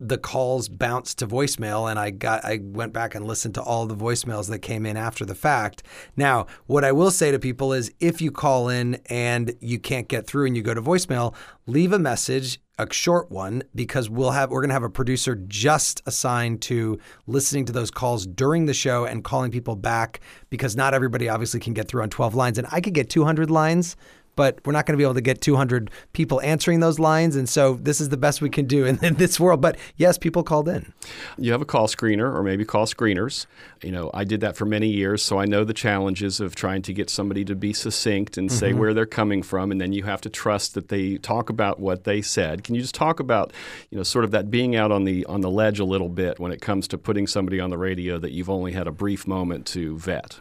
the 0.00 0.16
calls 0.16 0.68
bounced 0.68 1.18
to 1.18 1.26
voicemail 1.26 1.90
and 1.90 1.98
I 1.98 2.10
got 2.10 2.44
I 2.44 2.60
went 2.62 2.92
back 2.92 3.14
and 3.14 3.26
listened 3.26 3.54
to 3.54 3.62
all 3.62 3.86
the 3.86 3.96
voicemails 3.96 4.50
that 4.50 4.58
came 4.58 4.84
in 4.84 4.94
after 4.96 5.24
the 5.24 5.34
fact. 5.34 5.82
Now, 6.16 6.46
what 6.66 6.84
I 6.84 6.92
will 6.92 7.10
say 7.10 7.30
to 7.30 7.38
people 7.38 7.72
is 7.72 7.90
if 7.98 8.20
you 8.20 8.30
call 8.30 8.68
in 8.68 9.00
and 9.06 9.54
you 9.60 9.78
can't 9.78 10.06
get 10.06 10.26
through 10.26 10.46
and 10.46 10.56
you 10.56 10.62
go 10.62 10.74
to 10.74 10.82
voicemail, 10.82 11.34
leave 11.66 11.94
a 11.94 11.98
message, 11.98 12.60
a 12.78 12.92
short 12.92 13.30
one 13.30 13.62
because 13.74 14.10
we'll 14.10 14.32
have 14.32 14.50
we're 14.50 14.60
going 14.60 14.68
to 14.68 14.74
have 14.74 14.82
a 14.82 14.90
producer 14.90 15.34
just 15.34 16.02
assigned 16.06 16.60
to 16.62 16.98
listening 17.26 17.64
to 17.64 17.72
those 17.72 17.90
calls 17.90 18.26
during 18.26 18.66
the 18.66 18.74
show 18.74 19.04
and 19.04 19.24
calling 19.24 19.50
people 19.50 19.76
back 19.76 20.20
because 20.50 20.76
not 20.76 20.92
everybody 20.92 21.28
obviously 21.28 21.60
can 21.60 21.72
get 21.72 21.88
through 21.88 22.02
on 22.02 22.10
12 22.10 22.34
lines. 22.34 22.58
And 22.58 22.66
I 22.70 22.80
could 22.80 22.94
get 22.94 23.08
200 23.08 23.50
lines 23.50 23.96
but 24.36 24.60
we're 24.64 24.72
not 24.72 24.86
going 24.86 24.92
to 24.92 24.98
be 24.98 25.02
able 25.02 25.14
to 25.14 25.20
get 25.20 25.40
200 25.40 25.90
people 26.12 26.40
answering 26.42 26.80
those 26.80 26.98
lines. 26.98 27.34
And 27.34 27.48
so 27.48 27.74
this 27.74 28.00
is 28.00 28.10
the 28.10 28.16
best 28.16 28.40
we 28.40 28.50
can 28.50 28.66
do 28.66 28.84
in, 28.84 29.02
in, 29.04 29.14
this 29.16 29.40
world. 29.40 29.60
But 29.62 29.78
yes, 29.96 30.18
people 30.18 30.42
called 30.42 30.68
in. 30.68 30.92
You 31.38 31.52
have 31.52 31.62
a 31.62 31.64
call 31.64 31.88
screener 31.88 32.32
or 32.32 32.42
maybe 32.42 32.64
call 32.64 32.86
screeners. 32.86 33.46
You 33.82 33.92
know, 33.92 34.10
I 34.12 34.24
did 34.24 34.40
that 34.42 34.56
for 34.56 34.66
many 34.66 34.88
years, 34.88 35.22
so 35.22 35.38
I 35.38 35.46
know 35.46 35.64
the 35.64 35.74
challenges 35.74 36.38
of 36.38 36.54
trying 36.54 36.82
to 36.82 36.92
get 36.92 37.08
somebody 37.08 37.44
to 37.46 37.54
be 37.54 37.72
succinct 37.72 38.36
and 38.36 38.52
say 38.52 38.70
mm-hmm. 38.70 38.78
where 38.78 38.94
they're 38.94 39.06
coming 39.06 39.42
from, 39.42 39.70
and 39.70 39.80
then 39.80 39.92
you 39.92 40.02
have 40.04 40.20
to 40.22 40.30
trust 40.30 40.74
that 40.74 40.88
they 40.88 41.16
talk 41.16 41.48
about 41.48 41.80
what 41.80 42.04
they 42.04 42.20
said. 42.20 42.62
Can 42.62 42.74
you 42.74 42.82
just 42.82 42.94
talk 42.94 43.20
about, 43.20 43.52
you 43.90 43.96
know, 43.96 44.04
sort 44.04 44.24
of 44.24 44.30
that 44.32 44.50
being 44.50 44.76
out 44.76 44.92
on 44.92 45.04
the 45.04 45.24
on 45.26 45.40
the 45.40 45.50
ledge 45.50 45.78
a 45.78 45.84
little 45.84 46.08
bit 46.08 46.38
when 46.38 46.52
it 46.52 46.60
comes 46.60 46.86
to 46.88 46.98
putting 46.98 47.26
somebody 47.26 47.58
on 47.58 47.70
the 47.70 47.78
radio 47.78 48.18
that 48.18 48.32
you've 48.32 48.50
only 48.50 48.72
had 48.72 48.86
a 48.86 48.92
brief 48.92 49.26
moment 49.26 49.66
to 49.66 49.98
vet? 49.98 50.38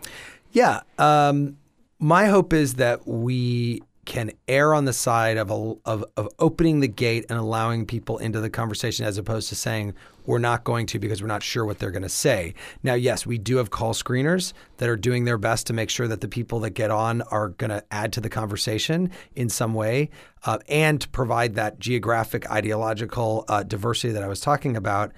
Yeah. 0.52 0.82
Um, 0.98 1.58
my 2.00 2.26
hope 2.26 2.54
is 2.54 2.76
that 2.76 3.08
we 3.08 3.82
can 4.06 4.32
err 4.48 4.74
on 4.74 4.86
the 4.86 4.94
side 4.94 5.38
of, 5.38 5.50
a, 5.50 5.74
of, 5.86 6.06
of 6.16 6.30
opening 6.38 6.80
the 6.80 6.88
gate 6.88 7.26
and 7.28 7.40
allowing 7.40 7.86
people 7.86 8.20
into 8.20 8.40
the 8.40 8.50
conversation 8.50 9.04
as 9.04 9.18
opposed 9.18 9.50
to 9.50 9.56
saying 9.56 9.94
we're 10.28 10.38
not 10.38 10.64
going 10.64 10.86
to 10.86 11.00
because 11.00 11.22
we're 11.22 11.28
not 11.28 11.42
sure 11.42 11.66
what 11.66 11.80
they're 11.80 11.92
going 11.92 12.04
to 12.04 12.10
say. 12.10 12.54
Now, 12.84 12.94
yes, 12.94 13.26
we 13.26 13.40
do 13.40 13.58
have 13.58 13.72
call 13.72 13.94
screeners 13.94 14.54
that 14.78 14.90
are 14.90 14.96
doing 14.96 15.26
their 15.26 15.40
best 15.40 15.66
to 15.68 15.74
make 15.74 15.90
sure 15.90 16.08
that 16.08 16.22
the 16.22 16.28
people 16.28 16.60
that 16.62 16.72
get 16.72 16.92
on 16.92 17.24
are 17.24 17.50
going 17.50 17.72
to 17.72 17.84
add 17.92 18.14
to 18.14 18.22
the 18.22 18.30
conversation 18.30 19.10
in 19.36 19.50
some 19.50 19.74
way 19.74 20.12
uh, 20.46 20.60
and 20.70 21.12
provide 21.12 21.56
that 21.56 21.80
geographic 21.80 22.50
ideological 22.52 23.44
uh, 23.48 23.64
diversity 23.64 24.14
that 24.14 24.24
I 24.24 24.28
was 24.28 24.40
talking 24.40 24.78
about. 24.78 25.14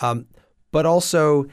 Um, 0.00 0.26
but 0.72 0.86
also, 0.86 1.46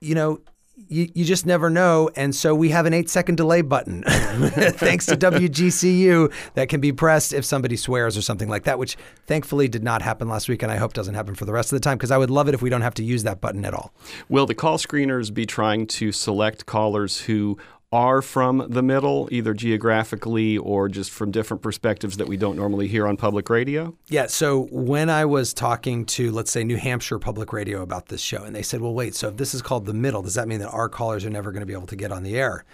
you 0.00 0.14
know, 0.14 0.40
you, 0.88 1.10
you 1.14 1.24
just 1.24 1.46
never 1.46 1.70
know. 1.70 2.10
And 2.16 2.34
so 2.34 2.54
we 2.54 2.70
have 2.70 2.86
an 2.86 2.94
eight 2.94 3.08
second 3.08 3.36
delay 3.36 3.62
button, 3.62 4.02
thanks 4.06 5.06
to 5.06 5.16
WGCU, 5.16 6.32
that 6.54 6.68
can 6.68 6.80
be 6.80 6.92
pressed 6.92 7.32
if 7.32 7.44
somebody 7.44 7.76
swears 7.76 8.16
or 8.16 8.22
something 8.22 8.48
like 8.48 8.64
that, 8.64 8.78
which 8.78 8.96
thankfully 9.26 9.68
did 9.68 9.82
not 9.82 10.02
happen 10.02 10.28
last 10.28 10.48
week. 10.48 10.62
And 10.62 10.72
I 10.72 10.76
hope 10.76 10.92
doesn't 10.92 11.14
happen 11.14 11.34
for 11.34 11.44
the 11.44 11.52
rest 11.52 11.72
of 11.72 11.76
the 11.76 11.80
time 11.80 11.98
because 11.98 12.10
I 12.10 12.18
would 12.18 12.30
love 12.30 12.48
it 12.48 12.54
if 12.54 12.62
we 12.62 12.70
don't 12.70 12.82
have 12.82 12.94
to 12.94 13.04
use 13.04 13.22
that 13.24 13.40
button 13.40 13.64
at 13.64 13.74
all. 13.74 13.92
Will 14.28 14.46
the 14.46 14.54
call 14.54 14.78
screeners 14.78 15.32
be 15.32 15.46
trying 15.46 15.86
to 15.88 16.12
select 16.12 16.66
callers 16.66 17.22
who 17.22 17.58
are 17.92 18.22
from 18.22 18.66
the 18.70 18.82
middle, 18.82 19.28
either 19.30 19.52
geographically 19.52 20.56
or 20.56 20.88
just 20.88 21.10
from 21.10 21.30
different 21.30 21.62
perspectives 21.62 22.16
that 22.16 22.26
we 22.26 22.38
don't 22.38 22.56
normally 22.56 22.88
hear 22.88 23.06
on 23.06 23.16
public 23.16 23.50
radio? 23.50 23.94
Yeah. 24.08 24.26
So 24.26 24.68
when 24.70 25.10
I 25.10 25.26
was 25.26 25.52
talking 25.52 26.06
to, 26.06 26.32
let's 26.32 26.50
say, 26.50 26.64
New 26.64 26.78
Hampshire 26.78 27.18
Public 27.18 27.52
Radio 27.52 27.82
about 27.82 28.06
this 28.06 28.22
show, 28.22 28.42
and 28.42 28.56
they 28.56 28.62
said, 28.62 28.80
well, 28.80 28.94
wait, 28.94 29.14
so 29.14 29.28
if 29.28 29.36
this 29.36 29.52
is 29.54 29.60
called 29.60 29.84
the 29.84 29.94
middle, 29.94 30.22
does 30.22 30.34
that 30.34 30.48
mean 30.48 30.60
that 30.60 30.70
our 30.70 30.88
callers 30.88 31.24
are 31.24 31.30
never 31.30 31.52
going 31.52 31.60
to 31.60 31.66
be 31.66 31.74
able 31.74 31.86
to 31.86 31.96
get 31.96 32.10
on 32.10 32.22
the 32.22 32.36
air? 32.36 32.64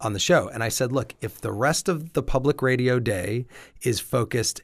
On 0.00 0.12
the 0.12 0.20
show. 0.20 0.48
And 0.48 0.62
I 0.62 0.68
said, 0.68 0.92
look, 0.92 1.14
if 1.20 1.40
the 1.40 1.52
rest 1.52 1.88
of 1.88 2.12
the 2.12 2.22
public 2.22 2.62
radio 2.62 3.00
day 3.00 3.46
is 3.82 3.98
focused 3.98 4.62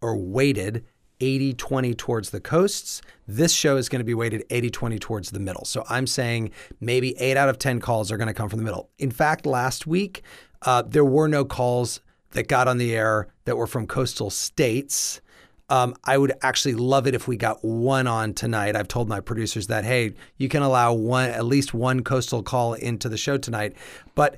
or 0.00 0.16
weighted 0.16 0.84
80 1.20 1.54
20 1.54 1.94
towards 1.94 2.30
the 2.30 2.40
coasts. 2.40 3.02
This 3.26 3.52
show 3.52 3.76
is 3.76 3.88
going 3.88 4.00
to 4.00 4.04
be 4.04 4.14
weighted 4.14 4.44
80 4.50 4.70
20 4.70 4.98
towards 4.98 5.30
the 5.30 5.40
middle. 5.40 5.64
So 5.64 5.84
I'm 5.88 6.06
saying 6.06 6.50
maybe 6.80 7.16
eight 7.18 7.36
out 7.36 7.48
of 7.48 7.58
10 7.58 7.80
calls 7.80 8.12
are 8.12 8.16
going 8.16 8.28
to 8.28 8.34
come 8.34 8.48
from 8.48 8.58
the 8.58 8.64
middle. 8.64 8.90
In 8.98 9.10
fact, 9.10 9.46
last 9.46 9.86
week, 9.86 10.22
uh, 10.62 10.82
there 10.82 11.04
were 11.04 11.28
no 11.28 11.44
calls 11.44 12.00
that 12.32 12.48
got 12.48 12.68
on 12.68 12.78
the 12.78 12.94
air 12.94 13.28
that 13.44 13.56
were 13.56 13.66
from 13.66 13.86
coastal 13.86 14.30
states. 14.30 15.20
Um, 15.68 15.94
I 16.04 16.16
would 16.16 16.32
actually 16.42 16.74
love 16.74 17.06
it 17.06 17.14
if 17.14 17.26
we 17.26 17.36
got 17.36 17.64
one 17.64 18.06
on 18.06 18.34
tonight. 18.34 18.76
I've 18.76 18.88
told 18.88 19.08
my 19.08 19.20
producers 19.20 19.66
that, 19.66 19.84
hey, 19.84 20.14
you 20.36 20.48
can 20.48 20.62
allow 20.62 20.92
one, 20.92 21.30
at 21.30 21.44
least 21.44 21.74
one 21.74 22.04
coastal 22.04 22.42
call 22.42 22.74
into 22.74 23.08
the 23.08 23.16
show 23.16 23.36
tonight. 23.36 23.74
But 24.14 24.36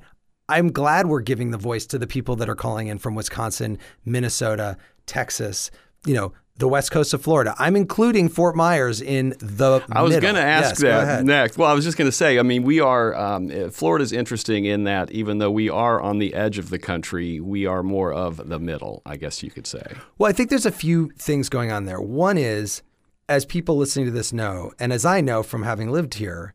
I'm 0.48 0.72
glad 0.72 1.06
we're 1.06 1.20
giving 1.20 1.50
the 1.50 1.58
voice 1.58 1.84
to 1.86 1.98
the 1.98 2.06
people 2.06 2.36
that 2.36 2.48
are 2.48 2.54
calling 2.54 2.88
in 2.88 2.98
from 2.98 3.14
Wisconsin, 3.14 3.78
Minnesota, 4.06 4.78
Texas, 5.04 5.70
you 6.06 6.14
know, 6.14 6.32
the 6.58 6.68
west 6.68 6.90
coast 6.90 7.14
of 7.14 7.22
Florida. 7.22 7.54
I'm 7.58 7.76
including 7.76 8.28
Fort 8.28 8.56
Myers 8.56 9.00
in 9.00 9.30
the. 9.38 9.82
I 9.90 10.02
was 10.02 10.16
going 10.18 10.34
to 10.34 10.40
ask 10.40 10.82
yes, 10.82 11.06
that 11.06 11.24
next. 11.24 11.56
Well, 11.56 11.70
I 11.70 11.72
was 11.72 11.84
just 11.84 11.96
going 11.96 12.08
to 12.08 12.16
say, 12.16 12.38
I 12.38 12.42
mean, 12.42 12.64
we 12.64 12.80
are, 12.80 13.14
um, 13.14 13.50
eh, 13.50 13.70
Florida's 13.70 14.12
interesting 14.12 14.64
in 14.64 14.84
that 14.84 15.10
even 15.10 15.38
though 15.38 15.50
we 15.50 15.68
are 15.68 16.00
on 16.00 16.18
the 16.18 16.34
edge 16.34 16.58
of 16.58 16.70
the 16.70 16.78
country, 16.78 17.40
we 17.40 17.66
are 17.66 17.82
more 17.82 18.12
of 18.12 18.48
the 18.48 18.58
middle, 18.58 19.02
I 19.06 19.16
guess 19.16 19.42
you 19.42 19.50
could 19.50 19.66
say. 19.66 19.84
Well, 20.18 20.28
I 20.28 20.32
think 20.32 20.50
there's 20.50 20.66
a 20.66 20.72
few 20.72 21.10
things 21.16 21.48
going 21.48 21.70
on 21.70 21.84
there. 21.84 22.00
One 22.00 22.36
is, 22.36 22.82
as 23.28 23.44
people 23.44 23.76
listening 23.76 24.06
to 24.06 24.12
this 24.12 24.32
know, 24.32 24.72
and 24.78 24.92
as 24.92 25.04
I 25.04 25.20
know 25.20 25.42
from 25.42 25.62
having 25.62 25.90
lived 25.90 26.14
here, 26.14 26.54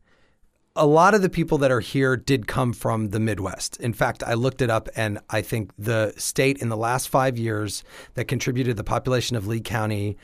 a 0.76 0.86
lot 0.86 1.14
of 1.14 1.22
the 1.22 1.28
people 1.28 1.58
that 1.58 1.70
are 1.70 1.80
here 1.80 2.16
did 2.16 2.48
come 2.48 2.72
from 2.72 3.10
the 3.10 3.20
Midwest. 3.20 3.76
In 3.78 3.92
fact, 3.92 4.22
I 4.26 4.34
looked 4.34 4.60
it 4.60 4.70
up, 4.70 4.88
and 4.96 5.20
I 5.30 5.40
think 5.40 5.70
the 5.78 6.12
state 6.16 6.58
in 6.58 6.68
the 6.68 6.76
last 6.76 7.08
five 7.08 7.38
years 7.38 7.84
that 8.14 8.26
contributed 8.26 8.76
the 8.76 8.84
population 8.84 9.36
of 9.36 9.46
Lee 9.46 9.60
County 9.60 10.16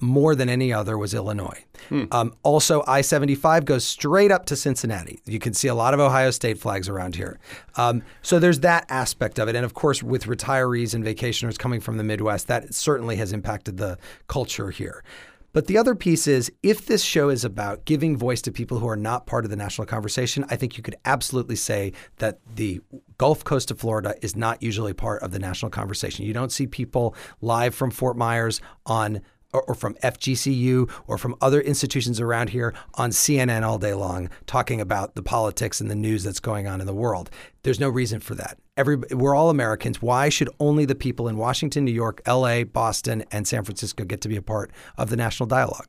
more 0.00 0.34
than 0.34 0.48
any 0.48 0.72
other 0.72 0.98
was 0.98 1.14
Illinois. 1.14 1.64
Hmm. 1.88 2.04
Um, 2.10 2.34
also, 2.42 2.82
I 2.86 3.00
75 3.00 3.64
goes 3.64 3.84
straight 3.84 4.30
up 4.30 4.44
to 4.46 4.56
Cincinnati. 4.56 5.20
You 5.24 5.38
can 5.38 5.54
see 5.54 5.68
a 5.68 5.74
lot 5.74 5.94
of 5.94 6.00
Ohio 6.00 6.30
State 6.30 6.58
flags 6.58 6.88
around 6.88 7.14
here. 7.14 7.38
Um, 7.76 8.02
so 8.20 8.38
there's 8.38 8.60
that 8.60 8.86
aspect 8.88 9.38
of 9.38 9.48
it. 9.48 9.54
And 9.54 9.64
of 9.64 9.74
course, 9.74 10.02
with 10.02 10.24
retirees 10.24 10.94
and 10.94 11.04
vacationers 11.04 11.58
coming 11.58 11.80
from 11.80 11.96
the 11.96 12.04
Midwest, 12.04 12.48
that 12.48 12.74
certainly 12.74 13.16
has 13.16 13.32
impacted 13.32 13.76
the 13.76 13.98
culture 14.26 14.70
here. 14.70 15.04
But 15.54 15.68
the 15.68 15.78
other 15.78 15.94
piece 15.94 16.26
is 16.26 16.52
if 16.64 16.84
this 16.84 17.02
show 17.02 17.28
is 17.28 17.44
about 17.44 17.84
giving 17.84 18.16
voice 18.16 18.42
to 18.42 18.52
people 18.52 18.80
who 18.80 18.88
are 18.88 18.96
not 18.96 19.24
part 19.24 19.44
of 19.44 19.50
the 19.50 19.56
national 19.56 19.86
conversation, 19.86 20.44
I 20.50 20.56
think 20.56 20.76
you 20.76 20.82
could 20.82 20.96
absolutely 21.04 21.54
say 21.54 21.92
that 22.18 22.40
the 22.56 22.80
Gulf 23.18 23.44
Coast 23.44 23.70
of 23.70 23.78
Florida 23.78 24.16
is 24.20 24.34
not 24.34 24.64
usually 24.64 24.92
part 24.92 25.22
of 25.22 25.30
the 25.30 25.38
national 25.38 25.70
conversation. 25.70 26.26
You 26.26 26.34
don't 26.34 26.50
see 26.50 26.66
people 26.66 27.14
live 27.40 27.72
from 27.72 27.92
Fort 27.92 28.16
Myers 28.16 28.60
on 28.84 29.22
or, 29.54 29.74
from 29.74 29.94
FGCU 29.94 30.90
or 31.06 31.18
from 31.18 31.34
other 31.40 31.60
institutions 31.60 32.20
around 32.20 32.50
here 32.50 32.74
on 32.94 33.10
CNN 33.10 33.62
all 33.62 33.78
day 33.78 33.94
long 33.94 34.28
talking 34.46 34.80
about 34.80 35.14
the 35.14 35.22
politics 35.22 35.80
and 35.80 35.90
the 35.90 35.94
news 35.94 36.24
that's 36.24 36.40
going 36.40 36.66
on 36.66 36.80
in 36.80 36.86
the 36.86 36.94
world. 36.94 37.30
There's 37.62 37.80
no 37.80 37.88
reason 37.88 38.20
for 38.20 38.34
that. 38.34 38.58
Every, 38.76 38.96
we're 38.96 39.34
all 39.34 39.50
Americans. 39.50 40.02
Why 40.02 40.28
should 40.28 40.48
only 40.60 40.84
the 40.84 40.94
people 40.94 41.28
in 41.28 41.36
Washington, 41.36 41.84
New 41.84 41.92
York, 41.92 42.20
LA, 42.26 42.64
Boston, 42.64 43.24
and 43.30 43.46
San 43.46 43.64
Francisco 43.64 44.04
get 44.04 44.20
to 44.22 44.28
be 44.28 44.36
a 44.36 44.42
part 44.42 44.70
of 44.98 45.10
the 45.10 45.16
national 45.16 45.46
dialogue? 45.46 45.86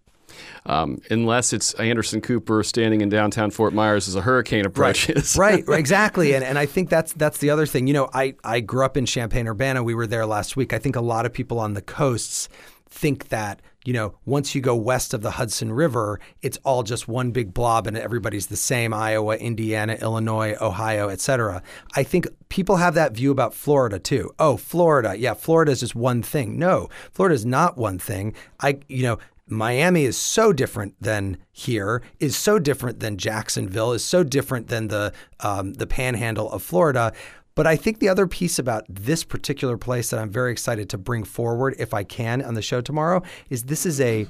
Um, 0.66 1.02
unless 1.10 1.54
it's 1.54 1.74
Anderson 1.76 2.22
Cooper 2.22 2.64
standing 2.64 3.02
in 3.02 3.10
downtown 3.10 3.52
Fort 3.52 3.74
Myers 3.74 4.08
as 4.08 4.16
a 4.16 4.22
hurricane 4.22 4.66
approaches. 4.66 5.36
Right, 5.46 5.68
right 5.68 5.80
exactly. 5.86 6.34
And, 6.34 6.44
and 6.44 6.58
I 6.58 6.66
think 6.66 6.90
that's 6.90 7.14
that's 7.14 7.40
the 7.40 7.50
other 7.50 7.66
thing. 7.66 7.88
You 7.88 7.94
know, 7.94 8.10
I, 8.14 8.36
I 8.44 8.60
grew 8.60 8.86
up 8.86 8.98
in 8.98 9.06
Champaign 9.06 9.48
Urbana. 9.48 9.84
We 9.84 9.94
were 9.94 10.08
there 10.08 10.26
last 10.26 10.56
week. 10.56 10.74
I 10.74 10.80
think 10.80 10.96
a 10.96 11.02
lot 11.02 11.26
of 11.26 11.34
people 11.34 11.60
on 11.60 11.74
the 11.74 11.82
coasts 11.82 12.50
think 12.90 13.30
that 13.30 13.62
you 13.86 13.94
know 13.94 14.16
once 14.26 14.56
you 14.56 14.62
go 14.62 14.76
west 14.76 15.14
of 15.14 15.22
the 15.22 15.32
Hudson 15.32 15.72
River, 15.72 16.20
it's 16.42 16.58
all 16.64 16.84
just 16.84 17.08
one 17.08 17.32
big 17.32 17.54
blob 17.54 17.88
and 17.88 17.98
everybody's 17.98 18.48
the 18.48 18.56
same. 18.56 18.94
Iowa, 18.94 19.38
Indiana, 19.38 19.94
Illinois, 20.02 20.56
Ohio, 20.62 21.10
etc. 21.10 21.62
I 21.96 22.04
think 22.04 22.28
people 22.50 22.78
have 22.78 22.94
that 22.96 23.14
view 23.14 23.32
about 23.32 23.54
Florida 23.54 24.00
too. 24.00 24.34
Oh, 24.40 24.58
Florida, 24.58 25.16
yeah, 25.18 25.34
Florida 25.34 25.72
is 25.72 25.82
just 25.82 25.96
one 25.96 26.22
thing. 26.22 26.58
No, 26.58 26.90
Florida 27.12 27.36
is 27.36 27.46
not 27.46 27.78
one 27.78 28.00
thing. 28.00 28.34
I 28.60 28.80
you 28.88 29.04
know 29.04 29.20
Miami 29.48 30.06
is 30.06 30.18
so 30.18 30.52
different 30.52 30.96
than 31.00 31.38
here, 31.52 32.02
is 32.20 32.36
so 32.36 32.58
different 32.58 33.00
than 33.00 33.18
Jacksonville, 33.18 33.94
is 33.94 34.04
so 34.04 34.24
different 34.24 34.70
than 34.70 34.88
the 34.88 35.14
um, 35.40 35.74
the 35.74 35.88
Panhandle 35.88 36.52
of 36.52 36.64
Florida. 36.64 37.14
But 37.56 37.66
I 37.66 37.78
think 37.78 38.00
the 38.00 38.10
other 38.10 38.28
piece 38.28 38.60
about 38.60 38.86
this 38.90 39.24
particular 39.24 39.78
place 39.78 40.10
that 40.10 40.20
I'm 40.20 40.30
very 40.30 40.52
excited 40.52 40.90
to 40.90 40.98
bring 40.98 41.24
forward, 41.24 41.76
if 41.80 41.94
I 41.94 42.04
can, 42.04 42.42
on 42.42 42.54
the 42.54 42.62
show 42.62 42.82
tomorrow, 42.82 43.22
is 43.50 43.64
this 43.64 43.86
is 43.86 44.02
a 44.02 44.28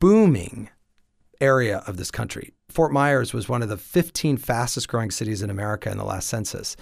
booming 0.00 0.68
area 1.40 1.82
of 1.86 1.96
this 1.96 2.10
country. 2.10 2.52
Fort 2.68 2.92
Myers 2.92 3.32
was 3.32 3.48
one 3.48 3.62
of 3.62 3.68
the 3.68 3.76
15 3.76 4.36
fastest 4.36 4.88
growing 4.88 5.10
cities 5.10 5.42
in 5.42 5.50
America 5.50 5.90
in 5.90 5.98
the 5.98 6.04
last 6.04 6.28
census. 6.28 6.76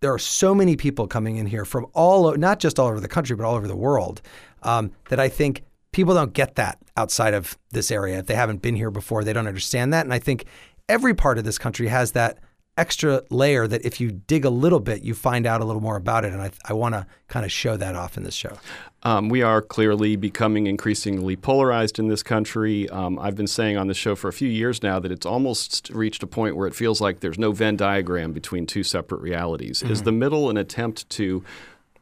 There 0.00 0.12
are 0.12 0.18
so 0.18 0.54
many 0.54 0.76
people 0.76 1.06
coming 1.06 1.36
in 1.36 1.46
here 1.46 1.64
from 1.64 1.86
all, 1.92 2.34
not 2.36 2.58
just 2.58 2.78
all 2.78 2.88
over 2.88 3.00
the 3.00 3.08
country, 3.08 3.36
but 3.36 3.44
all 3.44 3.54
over 3.54 3.68
the 3.68 3.76
world, 3.76 4.22
um, 4.62 4.92
that 5.10 5.20
I 5.20 5.28
think 5.28 5.62
people 5.92 6.14
don't 6.14 6.32
get 6.32 6.56
that 6.56 6.78
outside 6.96 7.34
of 7.34 7.56
this 7.70 7.90
area. 7.90 8.18
If 8.18 8.26
they 8.26 8.34
haven't 8.34 8.62
been 8.62 8.76
here 8.76 8.90
before, 8.90 9.24
they 9.24 9.32
don't 9.32 9.46
understand 9.46 9.92
that. 9.92 10.04
And 10.04 10.12
I 10.12 10.18
think 10.18 10.46
every 10.88 11.14
part 11.14 11.38
of 11.38 11.44
this 11.44 11.58
country 11.58 11.88
has 11.88 12.12
that 12.12 12.38
extra 12.78 13.22
layer 13.30 13.66
that 13.66 13.84
if 13.84 14.00
you 14.00 14.10
dig 14.10 14.44
a 14.44 14.50
little 14.50 14.80
bit, 14.80 15.02
you 15.02 15.14
find 15.14 15.46
out 15.46 15.60
a 15.60 15.64
little 15.64 15.82
more 15.82 15.96
about 15.96 16.24
it. 16.24 16.32
And 16.32 16.40
I, 16.40 16.50
I 16.64 16.72
want 16.72 16.94
to 16.94 17.06
kind 17.28 17.44
of 17.44 17.52
show 17.52 17.76
that 17.76 17.94
off 17.94 18.16
in 18.16 18.22
this 18.22 18.34
show. 18.34 18.56
Um, 19.02 19.28
we 19.28 19.42
are 19.42 19.60
clearly 19.60 20.16
becoming 20.16 20.66
increasingly 20.66 21.36
polarized 21.36 21.98
in 21.98 22.08
this 22.08 22.22
country. 22.22 22.88
Um, 22.88 23.18
I've 23.18 23.34
been 23.34 23.48
saying 23.48 23.76
on 23.76 23.88
the 23.88 23.94
show 23.94 24.14
for 24.14 24.28
a 24.28 24.32
few 24.32 24.48
years 24.48 24.82
now 24.82 25.00
that 25.00 25.10
it's 25.10 25.26
almost 25.26 25.90
reached 25.92 26.22
a 26.22 26.26
point 26.26 26.56
where 26.56 26.68
it 26.68 26.74
feels 26.74 27.00
like 27.00 27.20
there's 27.20 27.38
no 27.38 27.52
Venn 27.52 27.76
diagram 27.76 28.32
between 28.32 28.66
two 28.66 28.84
separate 28.84 29.20
realities. 29.20 29.82
Mm-hmm. 29.82 29.92
Is 29.92 30.02
the 30.02 30.12
middle 30.12 30.48
an 30.48 30.56
attempt 30.56 31.08
to 31.10 31.44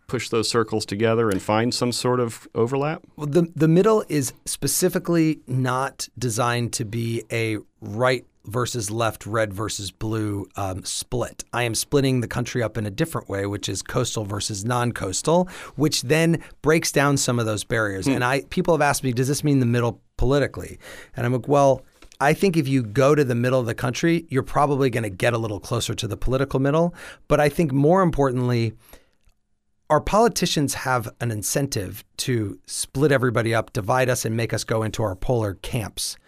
push 0.07 0.29
those 0.29 0.51
circles 0.51 0.85
together 0.85 1.31
and 1.31 1.41
find 1.41 1.73
some 1.73 1.93
sort 1.93 2.21
of 2.21 2.49
overlap? 2.55 3.03
Well, 3.17 3.29
the 3.29 3.51
the 3.55 3.69
middle 3.69 4.05
is 4.09 4.33
specifically 4.45 5.41
not 5.47 6.09
designed 6.19 6.73
to 6.75 6.85
be 6.85 7.23
a 7.31 7.59
right 7.81 8.27
versus 8.45 8.91
left, 8.91 9.27
red 9.27 9.53
versus 9.53 9.91
blue 9.91 10.47
um, 10.57 10.85
split. 10.85 11.45
I 11.53 11.65
am 11.65 11.75
splitting 11.75 12.21
the 12.21 12.29
country 12.29 12.63
up 12.63 12.79
in 12.79 12.87
a 12.87 12.91
different 12.91 13.29
way, 13.29 13.47
which 13.47 13.69
is 13.69 13.83
coastal 13.83 14.25
versus 14.25 14.65
non-coastal, 14.65 15.49
which 15.77 16.03
then 16.03 16.43
breaks 16.63 16.93
down 16.93 17.17
some 17.17 17.39
of 17.39 17.47
those 17.47 17.65
barriers. 17.65 18.07
Hmm. 18.07 18.13
And 18.13 18.25
I 18.25 18.43
people 18.51 18.75
have 18.75 18.83
asked 18.83 19.05
me, 19.05 19.13
does 19.13 19.29
this 19.29 19.45
mean 19.45 19.61
the 19.61 19.67
middle 19.67 20.01
politically? 20.17 20.79
And 21.17 21.27
I'm 21.27 21.33
like, 21.33 21.49
well. 21.49 21.83
I 22.23 22.35
think 22.35 22.59
if 22.59 22.69
you 22.69 22.83
go 22.83 23.15
to 23.15 23.25
the 23.25 23.35
middle 23.35 23.59
of 23.59 23.65
the 23.65 23.75
country, 23.75 24.27
you're 24.29 24.43
probably 24.43 24.91
going 24.91 25.05
to 25.05 25.09
get 25.09 25.33
a 25.33 25.39
little 25.39 25.59
closer 25.59 25.95
to 25.95 26.07
the 26.07 26.19
political 26.19 26.61
middle. 26.61 26.95
But 27.29 27.41
I 27.41 27.49
think 27.49 27.73
more 27.73 28.03
importantly, 28.03 28.75
our 29.89 30.03
politicians 30.03 30.75
have 30.75 31.09
an 31.21 31.31
incentive 31.31 32.05
to 32.19 32.59
split 32.67 33.11
everybody 33.11 33.55
up, 33.55 33.73
divide 33.73 34.11
us, 34.11 34.27
and 34.27 34.37
make 34.37 34.53
us 34.53 34.65
go 34.65 34.83
into 34.83 35.03
our 35.03 35.17
polar 35.17 35.55
camps 35.55 36.19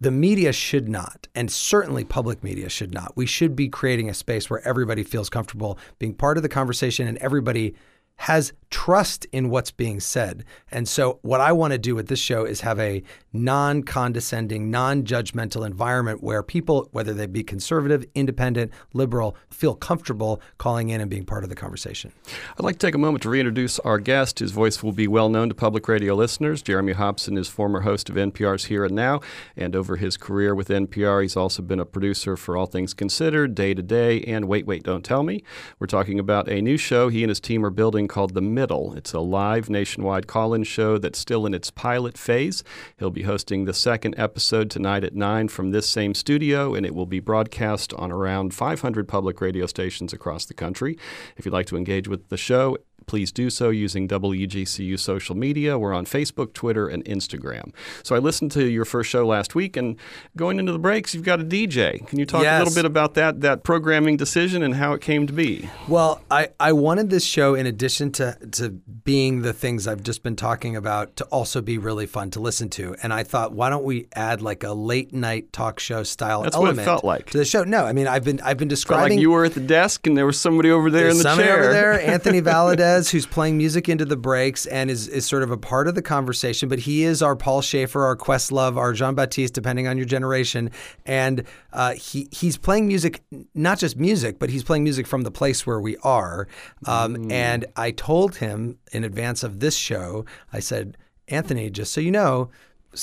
the 0.00 0.10
media 0.10 0.52
should 0.52 0.88
not, 0.88 1.28
and 1.34 1.50
certainly 1.50 2.04
public 2.04 2.42
media 2.42 2.68
should 2.68 2.94
not. 2.94 3.12
We 3.16 3.26
should 3.26 3.54
be 3.54 3.68
creating 3.68 4.08
a 4.08 4.14
space 4.14 4.48
where 4.48 4.66
everybody 4.66 5.02
feels 5.02 5.28
comfortable 5.28 5.78
being 5.98 6.14
part 6.14 6.38
of 6.38 6.42
the 6.42 6.48
conversation 6.48 7.06
and 7.06 7.18
everybody 7.18 7.74
has 8.16 8.52
trust 8.70 9.26
in 9.32 9.50
what's 9.50 9.70
being 9.70 10.00
said. 10.00 10.44
And 10.70 10.88
so, 10.88 11.18
what 11.22 11.40
I 11.40 11.52
want 11.52 11.72
to 11.72 11.78
do 11.78 11.94
with 11.94 12.08
this 12.08 12.18
show 12.18 12.44
is 12.44 12.60
have 12.62 12.78
a 12.78 13.02
non 13.32 13.82
condescending, 13.82 14.70
non 14.70 15.04
judgmental 15.04 15.66
environment 15.66 16.22
where 16.22 16.42
people, 16.42 16.88
whether 16.92 17.12
they 17.12 17.26
be 17.26 17.42
conservative, 17.42 18.04
independent, 18.14 18.72
liberal, 18.92 19.36
feel 19.50 19.74
comfortable 19.74 20.40
calling 20.58 20.88
in 20.88 21.00
and 21.00 21.10
being 21.10 21.24
part 21.24 21.44
of 21.44 21.50
the 21.50 21.56
conversation. 21.56 22.12
I'd 22.56 22.64
like 22.64 22.78
to 22.78 22.86
take 22.86 22.94
a 22.94 22.98
moment 22.98 23.22
to 23.22 23.30
reintroduce 23.30 23.78
our 23.80 23.98
guest. 23.98 24.38
His 24.38 24.52
voice 24.52 24.82
will 24.82 24.92
be 24.92 25.08
well 25.08 25.28
known 25.28 25.48
to 25.48 25.54
public 25.54 25.86
radio 25.88 26.14
listeners. 26.14 26.62
Jeremy 26.62 26.92
Hobson 26.92 27.36
is 27.36 27.48
former 27.48 27.80
host 27.80 28.08
of 28.08 28.16
NPR's 28.16 28.66
Here 28.66 28.84
and 28.84 28.94
Now, 28.94 29.20
and 29.56 29.74
over 29.74 29.96
his 29.96 30.16
career 30.16 30.54
with 30.54 30.68
NPR, 30.68 31.22
he's 31.22 31.36
also 31.36 31.62
been 31.62 31.80
a 31.80 31.84
producer 31.84 32.36
for 32.36 32.56
All 32.56 32.66
Things 32.66 32.94
Considered, 32.94 33.54
Day 33.54 33.74
to 33.74 33.82
Day, 33.82 34.22
and 34.22 34.46
Wait, 34.46 34.66
Wait, 34.66 34.82
Don't 34.84 35.04
Tell 35.04 35.22
Me. 35.22 35.42
We're 35.78 35.86
talking 35.86 36.18
about 36.18 36.48
a 36.48 36.60
new 36.60 36.76
show 36.76 37.08
he 37.08 37.22
and 37.22 37.28
his 37.28 37.40
team 37.40 37.64
are 37.64 37.70
building 37.70 38.08
called 38.08 38.34
The 38.34 38.40
Middle. 38.60 38.92
It's 38.92 39.14
a 39.14 39.20
live 39.20 39.70
nationwide 39.70 40.26
call 40.26 40.52
in 40.52 40.64
show 40.64 40.98
that's 40.98 41.18
still 41.18 41.46
in 41.46 41.54
its 41.54 41.70
pilot 41.70 42.18
phase. 42.18 42.62
He'll 42.98 43.08
be 43.08 43.22
hosting 43.22 43.64
the 43.64 43.72
second 43.72 44.14
episode 44.18 44.70
tonight 44.70 45.02
at 45.02 45.14
9 45.14 45.48
from 45.48 45.70
this 45.70 45.88
same 45.88 46.12
studio, 46.12 46.74
and 46.74 46.84
it 46.84 46.94
will 46.94 47.06
be 47.06 47.20
broadcast 47.20 47.94
on 47.94 48.12
around 48.12 48.52
500 48.52 49.08
public 49.08 49.40
radio 49.40 49.64
stations 49.64 50.12
across 50.12 50.44
the 50.44 50.52
country. 50.52 50.98
If 51.38 51.46
you'd 51.46 51.54
like 51.54 51.68
to 51.68 51.76
engage 51.78 52.06
with 52.06 52.28
the 52.28 52.36
show, 52.36 52.76
please 53.06 53.32
do 53.32 53.50
so 53.50 53.70
using 53.70 54.08
WGCU 54.08 54.98
social 54.98 55.36
media. 55.36 55.78
We're 55.78 55.92
on 55.92 56.04
Facebook, 56.06 56.52
Twitter, 56.52 56.88
and 56.88 57.04
Instagram. 57.04 57.72
So 58.02 58.14
I 58.14 58.18
listened 58.18 58.52
to 58.52 58.66
your 58.66 58.84
first 58.84 59.10
show 59.10 59.26
last 59.26 59.54
week, 59.54 59.76
and 59.76 59.96
going 60.36 60.58
into 60.58 60.72
the 60.72 60.78
breaks, 60.78 61.14
you've 61.14 61.24
got 61.24 61.40
a 61.40 61.44
DJ. 61.44 62.06
Can 62.06 62.18
you 62.18 62.26
talk 62.26 62.42
yes. 62.42 62.60
a 62.60 62.64
little 62.64 62.74
bit 62.74 62.84
about 62.84 63.14
that 63.14 63.40
that 63.40 63.62
programming 63.64 64.16
decision 64.16 64.62
and 64.62 64.74
how 64.74 64.92
it 64.92 65.00
came 65.00 65.26
to 65.26 65.32
be? 65.32 65.68
Well, 65.88 66.22
I, 66.30 66.48
I 66.58 66.72
wanted 66.72 67.10
this 67.10 67.24
show, 67.24 67.54
in 67.54 67.66
addition 67.66 68.12
to 68.12 68.36
to 68.52 68.70
being 68.70 69.42
the 69.42 69.52
things 69.52 69.86
I've 69.86 70.02
just 70.02 70.22
been 70.22 70.36
talking 70.36 70.76
about, 70.76 71.16
to 71.16 71.24
also 71.26 71.60
be 71.60 71.78
really 71.78 72.06
fun 72.06 72.30
to 72.32 72.40
listen 72.40 72.68
to. 72.70 72.94
And 73.02 73.12
I 73.12 73.22
thought, 73.22 73.52
why 73.52 73.70
don't 73.70 73.84
we 73.84 74.06
add 74.14 74.42
like 74.42 74.62
a 74.62 74.72
late 74.72 75.12
night 75.12 75.52
talk 75.52 75.80
show 75.80 76.02
style 76.02 76.42
That's 76.42 76.56
element 76.56 76.76
what 76.78 76.82
it 76.82 76.84
felt 76.84 77.04
like. 77.04 77.30
to 77.30 77.38
the 77.38 77.44
show? 77.44 77.64
No, 77.64 77.84
I 77.84 77.92
mean 77.92 78.06
I've 78.06 78.24
been 78.24 78.40
I've 78.40 78.58
been 78.58 78.68
describing. 78.68 79.18
like 79.18 79.20
you 79.20 79.30
were 79.30 79.44
at 79.44 79.54
the 79.54 79.60
desk 79.60 80.06
and 80.06 80.16
there 80.16 80.26
was 80.26 80.38
somebody 80.38 80.70
over 80.70 80.90
there 80.90 81.08
in 81.08 81.16
the 81.16 81.22
somebody 81.22 81.48
chair. 81.48 81.64
over 81.64 81.72
there, 81.72 82.00
Anthony 82.00 82.40
Valadez 82.50 82.99
who's 83.08 83.24
playing 83.24 83.56
music 83.56 83.88
into 83.88 84.04
the 84.04 84.16
breaks 84.16 84.66
and 84.66 84.90
is, 84.90 85.08
is 85.08 85.24
sort 85.24 85.42
of 85.42 85.50
a 85.50 85.56
part 85.56 85.88
of 85.88 85.94
the 85.94 86.02
conversation, 86.02 86.68
but 86.68 86.80
he 86.80 87.04
is 87.04 87.22
our 87.22 87.36
Paul 87.36 87.62
Shaffer, 87.62 88.04
our 88.04 88.16
Questlove, 88.16 88.76
our 88.76 88.92
Jon 88.92 89.14
Batiste, 89.14 89.54
depending 89.54 89.86
on 89.86 89.96
your 89.96 90.06
generation. 90.06 90.70
And 91.06 91.44
uh, 91.72 91.92
he 91.92 92.28
he's 92.32 92.58
playing 92.58 92.88
music, 92.88 93.22
not 93.54 93.78
just 93.78 93.96
music, 93.96 94.38
but 94.38 94.50
he's 94.50 94.64
playing 94.64 94.84
music 94.84 95.06
from 95.06 95.22
the 95.22 95.30
place 95.30 95.66
where 95.66 95.80
we 95.80 95.96
are. 95.98 96.48
Um, 96.86 97.16
mm. 97.16 97.32
And 97.32 97.64
I 97.76 97.92
told 97.92 98.36
him 98.36 98.78
in 98.92 99.04
advance 99.04 99.42
of 99.42 99.60
this 99.60 99.76
show, 99.76 100.24
I 100.52 100.60
said, 100.60 100.96
Anthony, 101.28 101.70
just 101.70 101.92
so 101.92 102.00
you 102.00 102.10
know, 102.10 102.50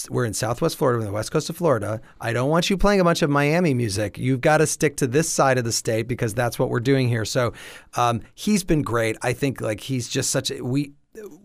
we're 0.10 0.25
in 0.25 0.34
Southwest 0.34 0.77
Florida, 0.77 0.98
we're 1.00 1.06
on 1.06 1.12
the 1.12 1.15
west 1.15 1.32
coast 1.32 1.50
of 1.50 1.58
Florida. 1.58 2.01
I 2.20 2.34
don't 2.34 2.50
want 2.50 2.70
you 2.70 2.77
playing 2.77 3.00
a 3.00 3.03
bunch 3.03 3.22
of 3.22 3.29
Miami 3.29 3.74
music. 3.74 4.17
You've 4.17 4.41
got 4.41 4.58
to 4.58 4.67
stick 4.67 4.98
to 4.98 5.08
this 5.08 5.29
side 5.29 5.58
of 5.58 5.63
the 5.63 5.72
state 5.72 6.08
because 6.08 6.34
that's 6.34 6.60
what 6.60 6.70
we're 6.70 6.79
doing 6.79 7.08
here. 7.08 7.25
So 7.25 7.53
um, 7.96 8.22
he's 8.36 8.63
been 8.63 8.82
great. 8.82 9.17
I 9.22 9.34
think 9.34 9.62
like 9.62 9.82
he's 9.82 10.10
just 10.10 10.29
such 10.29 10.51
a 10.51 10.63
we 10.63 10.94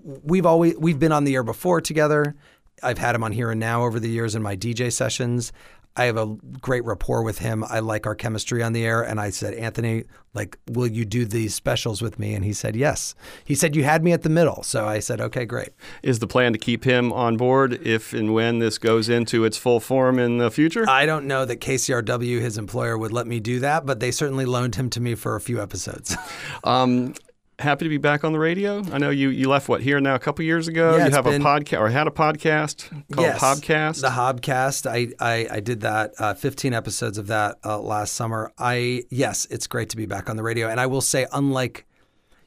we've 0.03 0.47
always 0.47 0.77
we've 0.79 0.99
been 0.99 1.13
on 1.13 1.25
the 1.25 1.35
air 1.35 1.43
before 1.43 1.81
together. 1.81 2.35
I've 2.83 2.99
had 2.99 3.15
him 3.15 3.25
on 3.25 3.33
here 3.33 3.51
and 3.51 3.61
now 3.61 3.85
over 3.85 4.01
the 4.01 4.11
years 4.11 4.35
in 4.35 4.43
my 4.43 4.57
DJ 4.57 4.93
sessions. 4.93 5.53
I 5.95 6.05
have 6.05 6.17
a 6.17 6.27
great 6.61 6.85
rapport 6.85 7.23
with 7.23 7.39
him. 7.39 7.65
I 7.69 7.81
like 7.81 8.07
our 8.07 8.15
chemistry 8.15 8.63
on 8.63 8.73
the 8.73 8.85
air. 8.85 9.03
And 9.03 9.21
I 9.21 9.29
said, 9.29 9.53
Anthony, 9.55 10.05
like, 10.33 10.59
will 10.71 10.87
you 10.87 11.05
do 11.05 11.27
these 11.27 11.55
specials 11.55 12.01
with 12.01 12.19
me? 12.19 12.35
And 12.35 12.43
he 12.43 12.55
said, 12.55 12.75
yes. 12.75 13.15
He 13.45 13.55
said, 13.55 13.77
you 13.77 13.85
had 13.85 14.03
me 14.03 14.13
at 14.13 14.23
the 14.23 14.31
middle. 14.31 14.63
So 14.63 14.87
I 14.87 15.01
said, 15.01 15.21
okay, 15.21 15.45
great. 15.45 15.69
Is 16.03 16.19
the 16.19 16.27
plan 16.27 16.55
to 16.55 16.59
keep 16.59 16.85
him 16.85 17.13
on 17.13 17.37
board 17.37 17.75
if 17.87 18.15
and 18.15 18.33
when 18.33 18.59
this 18.59 18.79
goes 18.79 19.11
into 19.11 19.45
its 19.45 19.59
full 19.59 19.81
form 19.81 20.19
in 20.19 20.39
the 20.39 20.51
future? 20.51 20.89
I 20.89 21.05
don't 21.05 21.27
know 21.27 21.45
that 21.45 21.61
KCRW, 21.61 22.41
his 22.41 22.57
employer, 22.57 22.97
would 22.97 23.13
let 23.13 23.27
me 23.27 23.39
do 23.39 23.61
that, 23.61 23.85
but 23.85 24.01
they 24.01 24.13
certainly 24.13 24.47
loaned 24.47 24.77
him 24.77 24.89
to 24.91 25.01
me 25.01 25.15
for 25.15 25.37
a 25.37 25.41
few 25.41 25.61
episodes. 25.61 26.17
Um, 26.65 27.15
happy 27.63 27.85
to 27.85 27.89
be 27.89 27.99
back 27.99 28.25
on 28.25 28.33
the 28.33 28.39
radio. 28.39 28.83
I 28.93 28.99
know 28.99 29.11
you, 29.11 29.31
you 29.31 29.49
left 29.49 29.69
what 29.69 29.81
here 29.81 30.01
now 30.01 30.15
a 30.15 30.19
couple 30.19 30.45
years 30.45 30.69
ago. 30.69 30.97
Yeah, 30.97 31.07
you 31.07 31.13
have 31.13 31.25
been- 31.25 31.41
a 31.41 31.45
podcast 31.45 31.81
or 31.81 31.89
had 31.89 32.07
a 32.07 32.11
podcast 32.11 32.89
called 33.13 33.27
Yes. 33.27 33.41
Podcast. 33.41 34.01
The 34.03 34.09
Hobcast. 34.09 34.91
I, 34.91 35.13
I, 35.19 35.47
I 35.57 35.61
did 35.61 35.81
that, 35.83 36.13
uh, 36.19 36.35
15 36.35 36.75
episodes 36.75 37.19
of 37.19 37.27
that 37.29 37.59
uh, 37.65 37.79
last 37.81 38.15
summer. 38.15 38.53
I 38.59 39.05
Yes, 39.11 39.47
it's 39.51 39.67
great 39.67 39.89
to 39.91 39.97
be 39.97 40.07
back 40.07 40.29
on 40.29 40.37
the 40.37 40.43
radio. 40.43 40.69
And 40.69 40.81
I 40.81 40.87
will 40.87 41.01
say, 41.01 41.27
unlike, 41.33 41.87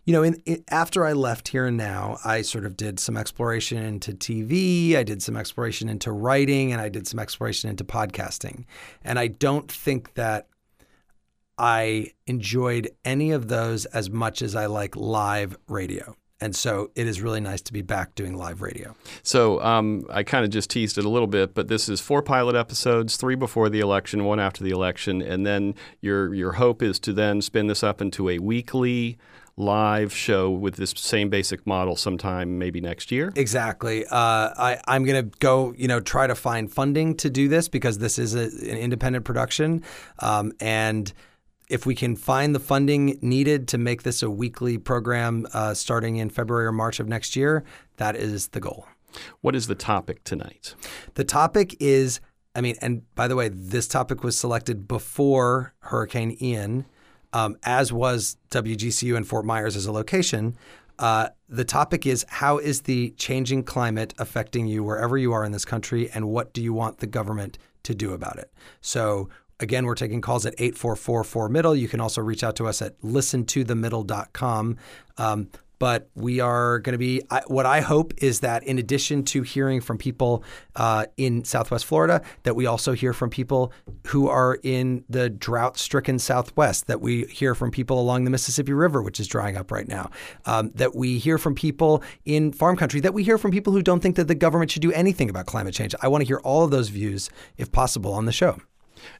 you 0.06 0.14
know, 0.14 0.22
in, 0.24 0.36
in, 0.46 0.64
after 0.70 1.06
I 1.06 1.14
left 1.14 1.48
here 1.48 1.66
and 1.66 1.78
now, 1.78 2.18
I 2.24 2.42
sort 2.44 2.66
of 2.66 2.78
did 2.78 3.00
some 3.00 3.18
exploration 3.18 3.78
into 3.78 4.12
TV. 4.14 4.96
I 4.96 5.04
did 5.04 5.24
some 5.24 5.36
exploration 5.36 5.90
into 5.90 6.12
writing 6.12 6.72
and 6.72 6.80
I 6.82 6.90
did 6.90 7.08
some 7.08 7.20
exploration 7.20 7.70
into 7.70 7.84
podcasting. 7.84 8.66
And 9.04 9.18
I 9.18 9.28
don't 9.28 9.72
think 9.72 10.14
that 10.14 10.48
I 11.58 12.12
enjoyed 12.28 12.90
any 13.04 13.32
of 13.32 13.48
those 13.48 13.86
as 13.86 14.10
much 14.10 14.42
as 14.42 14.56
I 14.56 14.66
like 14.66 14.96
live 14.96 15.58
radio. 15.68 16.16
And 16.42 16.54
so 16.54 16.92
it 16.96 17.08
is 17.08 17.22
really 17.22 17.40
nice 17.40 17.62
to 17.62 17.74
be 17.74 17.82
back 17.82 18.14
doing 18.14 18.36
live 18.36 18.62
radio. 18.62 18.94
So 19.24 19.62
um, 19.62 20.06
I 20.10 20.24
kind 20.24 20.44
of 20.44 20.52
just 20.52 20.70
teased 20.70 20.98
it 20.98 21.06
a 21.06 21.10
little 21.10 21.28
bit, 21.28 21.54
but 21.54 21.70
this 21.70 21.88
is 21.88 22.02
four 22.02 22.22
pilot 22.22 22.56
episodes, 22.56 23.16
three 23.16 23.36
before 23.36 23.70
the 23.70 23.80
election, 23.80 24.26
one 24.26 24.40
after 24.40 24.62
the 24.64 24.72
election, 24.72 25.22
and 25.22 25.46
then 25.46 25.76
your 26.02 26.34
your 26.34 26.54
hope 26.54 26.82
is 26.84 27.00
to 27.00 27.14
then 27.14 27.42
spin 27.42 27.68
this 27.68 27.84
up 27.84 28.02
into 28.02 28.30
a 28.30 28.40
weekly 28.40 29.18
live 29.58 30.14
show 30.14 30.52
with 30.52 30.76
this 30.76 30.94
same 30.98 31.30
basic 31.30 31.66
model 31.66 31.96
sometime 31.96 32.60
maybe 32.60 32.82
next 32.82 33.12
year. 33.12 33.32
Exactly. 33.36 34.06
Uh, 34.06 34.10
I, 34.12 34.82
I'm 34.88 35.06
going 35.06 35.30
to 35.30 35.38
go, 35.40 35.74
you 35.78 35.88
know, 35.88 36.02
try 36.02 36.28
to 36.28 36.36
find 36.36 36.70
funding 36.72 37.16
to 37.18 37.30
do 37.30 37.48
this 37.48 37.70
because 37.70 38.00
this 38.00 38.20
is 38.20 38.36
a, 38.36 38.44
an 38.44 38.78
independent 38.78 39.24
production. 39.24 39.84
Um, 40.20 40.52
and 40.60 41.14
if 41.70 41.86
we 41.86 41.96
can 41.96 42.16
find 42.16 42.54
the 42.54 42.60
funding 42.60 43.18
needed 43.22 43.68
to 43.70 43.78
make 43.78 44.04
this 44.04 44.22
a 44.22 44.30
weekly 44.30 44.78
program 44.78 45.48
uh, 45.54 45.74
starting 45.74 46.18
in 46.18 46.30
February 46.30 46.66
or 46.68 46.72
March 46.72 47.00
of 47.00 47.08
next 47.08 47.36
year, 47.36 47.64
that 47.98 48.16
is 48.16 48.50
the 48.50 48.60
goal. 48.60 48.88
What 49.42 49.56
is 49.56 49.68
the 49.68 49.76
topic 49.76 50.24
tonight? 50.24 50.76
The 51.16 51.24
topic 51.24 51.76
is, 51.80 52.20
I 52.54 52.62
mean, 52.62 52.76
and 52.82 53.04
by 53.16 53.28
the 53.28 53.36
way, 53.36 53.50
this 53.50 53.88
topic 53.88 54.24
was 54.24 54.38
selected 54.38 54.88
before 54.88 55.74
Hurricane 55.80 56.38
Ian, 56.42 56.86
um, 57.34 57.58
as 57.64 57.92
was 57.92 58.38
WGCU 58.52 59.16
and 59.16 59.28
Fort 59.28 59.46
Myers 59.46 59.76
as 59.76 59.86
a 59.86 59.92
location. 59.92 60.56
Uh, 60.98 61.30
the 61.50 61.66
topic 61.66 62.06
is 62.06 62.26
how 62.30 62.58
is 62.58 62.82
the 62.82 63.12
changing 63.12 63.64
climate 63.64 64.14
affecting 64.18 64.68
you 64.68 64.84
wherever 64.84 65.18
you 65.18 65.34
are 65.34 65.44
in 65.44 65.52
this 65.52 65.66
country, 65.66 66.10
and 66.12 66.30
what 66.30 66.54
do 66.54 66.62
you 66.62 66.74
want 66.74 67.00
the 67.00 67.08
government 67.08 67.58
to 67.84 67.94
do 67.94 68.14
about 68.14 68.38
it? 68.38 68.52
So, 68.82 69.30
again, 69.60 69.86
we're 69.86 69.96
taking 69.96 70.22
calls 70.22 70.46
at 70.46 70.54
8444 70.58 71.50
middle. 71.50 71.76
You 71.76 71.88
can 71.88 72.00
also 72.00 72.22
reach 72.22 72.44
out 72.44 72.56
to 72.58 72.68
us 72.68 72.82
at 72.82 73.00
listentothemiddle.com. 73.02 74.78
Um, 75.18 75.50
but 75.80 76.10
we 76.16 76.40
are 76.40 76.80
going 76.80 76.94
to 76.94 76.98
be 76.98 77.22
I, 77.30 77.42
what 77.48 77.66
I 77.66 77.82
hope 77.82 78.14
is 78.18 78.40
that 78.42 78.64
in 78.64 78.80
addition 78.80 79.24
to 79.26 79.42
hearing 79.42 79.82
from 79.82 79.98
people 79.98 80.44
uh, 80.76 81.06
in 81.18 81.44
Southwest 81.44 81.86
Florida, 81.86 82.22
that 82.44 82.56
we 82.56 82.66
also 82.66 82.94
hear 82.94 83.14
from 83.14 83.30
people 83.30 83.72
who 84.08 84.30
are 84.30 84.58
in 84.64 85.04
the 85.10 85.30
drought-stricken 85.30 86.20
Southwest. 86.20 86.88
That 86.88 87.02
we 87.02 87.26
hear 87.26 87.56
from 87.56 87.72
people 87.72 88.00
along 88.00 88.24
the 88.24 88.30
Mississippi 88.30 88.74
River, 88.74 89.02
which 89.02 89.20
is 89.20 89.28
drying 89.28 89.58
up 89.58 89.72
right 89.72 89.88
now. 89.88 90.10
Um, 90.46 90.72
that 90.76 90.96
we 90.96 91.18
hear 91.18 91.38
from 91.38 91.56
people 91.56 92.04
in 92.24 92.52
farm 92.52 92.78
country. 92.78 93.00
That 93.00 93.14
we 93.14 93.24
hear 93.24 93.38
from 93.38 93.52
people 93.52 93.74
who 93.74 93.82
don't 93.82 94.00
think 94.00 94.16
that 94.16 94.28
the 94.28 94.36
government 94.36 94.72
should 94.72 94.82
do 94.82 94.92
anything 94.94 95.30
about 95.30 95.46
climate 95.46 95.74
change. 95.74 95.94
I 96.02 96.08
want 96.08 96.22
to 96.22 96.26
hear 96.26 96.40
all 96.40 96.64
of 96.64 96.72
those 96.72 96.90
views, 96.90 97.30
if 97.58 97.72
possible, 97.72 98.14
on 98.14 98.26
the 98.26 98.32
show. 98.32 98.58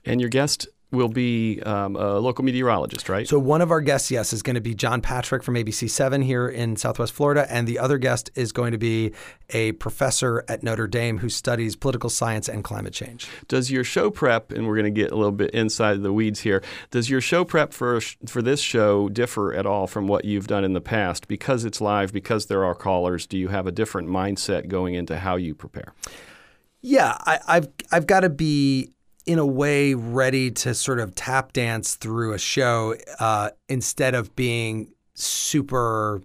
And 0.06 0.20
your 0.20 0.30
guest 0.30 0.68
will 0.96 1.10
be 1.10 1.62
um, 1.64 1.96
a 1.96 2.20
local 2.20 2.44
meteorologist, 2.44 3.10
right? 3.10 3.28
So 3.28 3.38
one 3.38 3.62
of 3.62 3.72
our 3.72 3.82
guests, 3.82 4.10
yes, 4.10 4.34
is 4.34 4.42
going 4.42 4.56
to 4.56 4.62
be 4.62 4.74
John 4.74 5.02
Patrick 5.02 5.44
from 5.44 5.56
ABC7 5.56 6.24
here 6.24 6.48
in 6.48 6.76
Southwest 6.76 7.14
Florida, 7.14 7.46
and 7.50 7.68
the 7.68 7.80
other 7.80 7.98
guest 7.98 8.32
is 8.36 8.52
going 8.52 8.72
to 8.72 8.78
be 8.78 9.12
a 9.52 9.74
professor 9.74 10.44
at 10.48 10.64
Notre 10.64 10.88
Dame 10.88 11.20
who 11.20 11.30
studies 11.30 11.76
political 11.76 12.10
science 12.10 12.48
and 12.48 12.64
climate 12.64 12.94
change. 12.94 13.28
Does 13.48 13.70
your 13.70 13.84
show 13.84 14.10
prep, 14.10 14.52
and 14.52 14.68
we're 14.68 14.76
going 14.76 14.94
to 14.94 15.02
get 15.02 15.12
a 15.12 15.16
little 15.16 15.32
bit 15.32 15.52
inside 15.52 16.02
the 16.02 16.14
weeds 16.14 16.42
here, 16.42 16.64
does 16.92 17.10
your 17.10 17.22
show 17.22 17.44
prep 17.44 17.74
for 17.74 18.00
for 18.26 18.42
this 18.42 18.62
show 18.62 19.10
differ 19.10 19.54
at 19.54 19.66
all 19.66 19.88
from 19.88 20.08
what 20.08 20.26
you've 20.26 20.48
done 20.48 20.64
in 20.64 20.74
the 20.74 20.82
past? 20.82 21.28
Because 21.28 21.66
it's 21.66 21.82
live, 21.82 22.14
because 22.14 22.46
there 22.46 22.64
are 22.64 22.76
callers, 22.76 23.28
do 23.28 23.38
you 23.38 23.50
have 23.50 23.68
a 23.68 23.72
different 23.72 24.08
mindset 24.08 24.68
going 24.68 24.94
into 24.94 25.20
how 25.20 25.36
you 25.36 25.54
prepare? 25.54 25.94
Yeah, 26.82 27.18
I, 27.22 27.40
I've 27.48 27.68
I've 27.92 28.08
got 28.08 28.20
to 28.22 28.30
be 28.30 28.92
in 29.26 29.40
a 29.40 29.46
way 29.46 29.94
ready 29.94 30.52
to 30.52 30.74
sort 30.74 31.00
of 31.00 31.16
tap 31.16 31.54
dance 31.54 31.96
through 31.96 32.34
a 32.34 32.38
show 32.38 32.96
uh, 33.20 33.50
instead 33.68 34.14
of 34.14 34.36
being 34.36 34.94
super 35.14 36.22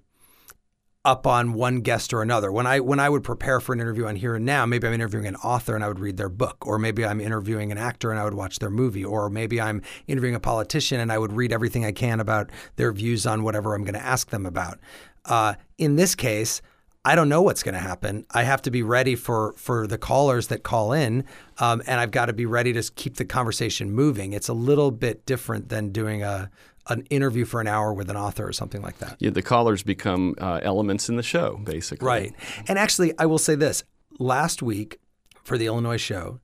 up 1.03 1.27
on 1.27 1.55
one 1.55 1.81
guest 1.81 2.13
or 2.13 2.21
another. 2.21 2.53
When 2.53 2.67
I 2.67 2.81
when 2.81 3.01
I 3.01 3.09
would 3.09 3.25
prepare 3.25 3.59
for 3.59 3.73
an 3.73 3.81
interview 3.81 4.07
on 4.07 4.17
Here 4.17 4.35
and 4.35 4.45
Now, 4.45 4.67
maybe 4.67 4.87
I'm 4.87 4.93
interviewing 4.93 5.27
an 5.27 5.37
author 5.37 5.75
and 5.75 5.83
I 5.83 5.89
would 5.89 5.99
read 5.99 6.19
their 6.19 6.29
book, 6.29 6.67
or 6.67 6.79
maybe 6.79 7.05
I'm 7.05 7.21
interviewing 7.21 7.73
an 7.73 7.79
actor 7.79 8.11
and 8.11 8.21
I 8.21 8.25
would 8.25 8.35
watch 8.35 8.59
their 8.59 8.71
movie, 8.71 9.05
or 9.05 9.31
maybe 9.31 9.61
I'm 9.61 9.83
interviewing 10.07 10.35
a 10.35 10.41
politician 10.41 11.01
and 11.01 11.11
I 11.11 11.19
would 11.19 11.33
read 11.33 11.53
everything 11.53 11.85
I 11.85 11.93
can 11.93 12.21
about 12.21 12.51
their 12.77 12.93
views 12.93 13.27
on 13.27 13.43
whatever 13.43 13.75
I'm 13.75 13.83
going 13.83 13.95
to 13.95 14.05
ask 14.05 14.29
them 14.29 14.45
about. 14.45 14.79
Uh, 15.25 15.55
in 15.79 15.97
this 15.97 16.15
case, 16.15 16.61
I 17.05 17.15
don't 17.15 17.31
know 17.31 17.41
what's 17.41 17.63
going 17.63 17.75
to 17.75 17.81
happen. 17.81 18.27
I 18.31 18.43
have 18.43 18.61
to 18.63 18.71
be 18.71 18.83
ready 18.83 19.15
for 19.15 19.55
for 19.57 19.87
the 19.87 19.97
callers 19.97 20.49
that 20.49 20.63
call 20.63 20.93
in, 20.93 21.25
um, 21.59 21.83
and 21.87 21.99
I've 21.99 22.11
got 22.11 22.27
to 22.27 22.35
be 22.35 22.45
ready 22.45 22.73
to 22.75 22.83
keep 22.95 23.17
the 23.17 23.25
conversation 23.25 23.91
moving. 23.91 24.35
It's 24.35 24.49
a 24.49 24.53
little 24.53 24.91
bit 24.91 25.25
different 25.25 25.71
than 25.71 25.91
doing 25.91 26.23
a 26.23 26.51
an 26.89 27.07
interview 27.09 27.45
for 27.45 27.61
an 27.61 27.67
hour 27.67 27.95
with 27.95 28.11
an 28.11 28.17
author 28.17 28.47
or 28.47 28.53
something 28.53 28.83
like 28.83 28.99
that. 28.99 29.17
Yeah, 29.19 29.31
the 29.31 29.43
callers 29.43 29.83
become 29.83 30.35
uh, 30.39 30.61
elements 30.63 31.09
in 31.09 31.17
the 31.17 31.23
show, 31.23 31.59
basically. 31.63 32.07
Right. 32.07 32.35
And 32.69 32.79
actually, 32.79 33.19
I 33.19 33.27
will 33.27 33.39
say 33.39 33.55
this: 33.55 33.83
last 34.19 34.63
week 34.63 34.99
for 35.43 35.57
the 35.57 35.67
Illinois 35.67 35.97
show, 35.97 36.41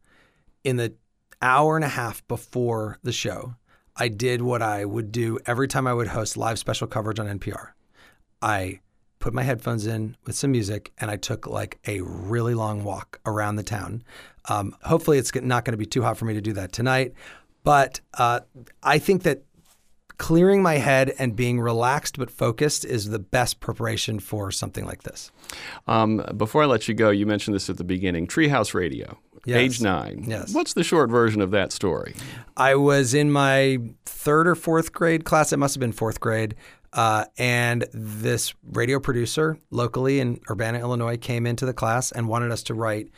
in 0.64 0.76
the 0.76 0.94
hour 1.42 1.76
and 1.76 1.84
a 1.84 1.88
half 1.88 2.26
before 2.28 2.98
the 3.02 3.12
show, 3.12 3.56
I 3.94 4.08
did 4.08 4.40
what 4.40 4.62
I 4.62 4.86
would 4.86 5.12
do 5.12 5.38
every 5.44 5.68
time 5.68 5.86
I 5.86 5.92
would 5.92 6.08
host 6.08 6.38
live 6.38 6.58
special 6.58 6.86
coverage 6.86 7.18
on 7.18 7.26
NPR. 7.26 7.72
I 8.40 8.80
put 9.18 9.32
my 9.34 9.42
headphones 9.42 9.86
in 9.86 10.16
with 10.24 10.36
some 10.36 10.52
music 10.52 10.92
and 10.98 11.10
I 11.10 11.16
took 11.16 11.46
like 11.46 11.78
a 11.86 12.00
really 12.02 12.54
long 12.54 12.84
walk 12.84 13.20
around 13.26 13.56
the 13.56 13.62
town. 13.62 14.02
Um, 14.48 14.76
hopefully, 14.82 15.18
it's 15.18 15.34
not 15.34 15.64
going 15.64 15.72
to 15.72 15.78
be 15.78 15.86
too 15.86 16.02
hot 16.02 16.16
for 16.16 16.24
me 16.24 16.34
to 16.34 16.40
do 16.40 16.52
that 16.54 16.72
tonight. 16.72 17.14
But 17.64 18.00
uh, 18.14 18.40
I 18.82 18.98
think 18.98 19.24
that 19.24 19.42
clearing 20.18 20.62
my 20.62 20.74
head 20.74 21.12
and 21.18 21.36
being 21.36 21.60
relaxed 21.60 22.18
but 22.18 22.30
focused 22.30 22.84
is 22.84 23.08
the 23.10 23.18
best 23.18 23.60
preparation 23.60 24.18
for 24.20 24.50
something 24.50 24.84
like 24.86 25.02
this. 25.02 25.30
Um, 25.86 26.24
before 26.36 26.62
I 26.62 26.66
let 26.66 26.88
you 26.88 26.94
go, 26.94 27.10
you 27.10 27.26
mentioned 27.26 27.54
this 27.54 27.68
at 27.68 27.76
the 27.76 27.84
beginning 27.84 28.26
Treehouse 28.26 28.72
Radio, 28.72 29.18
Yes. 29.44 29.58
age 29.58 29.80
nine. 29.80 30.24
Yes. 30.26 30.54
What's 30.54 30.72
the 30.72 30.82
short 30.84 31.10
version 31.10 31.40
of 31.40 31.50
that 31.50 31.70
story? 31.72 32.14
I 32.56 32.74
was 32.76 33.14
in 33.14 33.30
my 33.30 33.78
third 34.04 34.48
or 34.48 34.54
fourth 34.54 34.92
grade 34.92 35.24
class. 35.24 35.52
It 35.52 35.58
must 35.58 35.74
have 35.74 35.80
been 35.80 35.92
fourth 35.92 36.18
grade. 36.20 36.54
Uh, 36.96 37.26
and 37.36 37.86
this 37.92 38.54
radio 38.72 38.98
producer 38.98 39.58
locally 39.70 40.18
in 40.18 40.40
Urbana, 40.50 40.80
Illinois, 40.80 41.18
came 41.18 41.46
into 41.46 41.66
the 41.66 41.74
class 41.74 42.10
and 42.10 42.26
wanted 42.26 42.50
us 42.50 42.62
to 42.64 42.74
write 42.74 43.10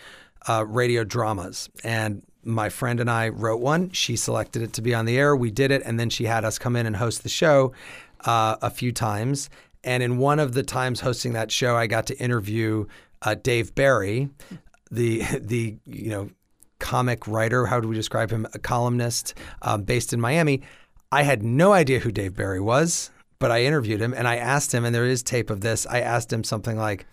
uh, 0.49 0.67
radio 0.67 1.05
dramas. 1.05 1.71
And 1.85 2.23
my 2.43 2.69
friend 2.69 2.99
and 2.99 3.11
I 3.11 3.29
wrote 3.29 3.61
one. 3.61 3.91
She 3.91 4.17
selected 4.17 4.63
it 4.63 4.73
to 4.75 4.83
be 4.83 4.95
on 4.95 5.05
the 5.05 5.17
air. 5.17 5.37
We 5.37 5.53
did 5.53 5.71
it. 5.71 5.83
And 5.85 5.99
then 5.99 6.11
she 6.11 6.25
had 6.25 6.45
us 6.45 6.59
come 6.59 6.75
in 6.75 6.87
and 6.87 6.97
host 6.97 7.23
the 7.23 7.29
show 7.29 7.73
uh, 8.25 8.57
a 8.61 8.71
few 8.71 8.91
times. 8.91 9.49
And 9.85 10.03
in 10.03 10.19
one 10.19 10.41
of 10.41 10.55
the 10.55 10.65
times 10.65 11.01
hosting 11.01 11.33
that 11.35 11.53
show, 11.53 11.77
I 11.77 11.87
got 11.87 12.07
to 12.07 12.19
interview 12.19 12.87
uh, 13.23 13.35
Dave 13.35 13.75
Barry, 13.75 14.29
the 14.91 15.23
the 15.41 15.77
you 15.87 16.11
know 16.11 16.31
comic 16.81 17.29
writer. 17.29 17.67
How 17.67 17.81
do 17.81 17.89
we 17.89 17.95
describe 17.95 18.31
him? 18.31 18.47
A 18.55 18.59
columnist 18.59 19.35
um, 19.63 19.83
based 19.83 20.13
in 20.13 20.21
Miami. 20.21 20.63
I 21.11 21.23
had 21.23 21.43
no 21.43 21.73
idea 21.73 22.01
who 22.01 22.13
Dave 22.13 22.35
Barry 22.35 22.61
was, 22.61 23.11
but 23.39 23.51
I 23.51 23.63
interviewed 23.63 24.01
him 24.01 24.15
and 24.15 24.27
I 24.27 24.37
asked 24.37 24.73
him, 24.73 24.85
and 24.85 24.95
there 24.95 25.07
is 25.07 25.23
tape 25.23 25.51
of 25.51 25.61
this. 25.61 25.87
I 25.87 26.01
asked 26.01 26.33
him 26.33 26.45
something 26.45 26.77
like, 26.77 27.07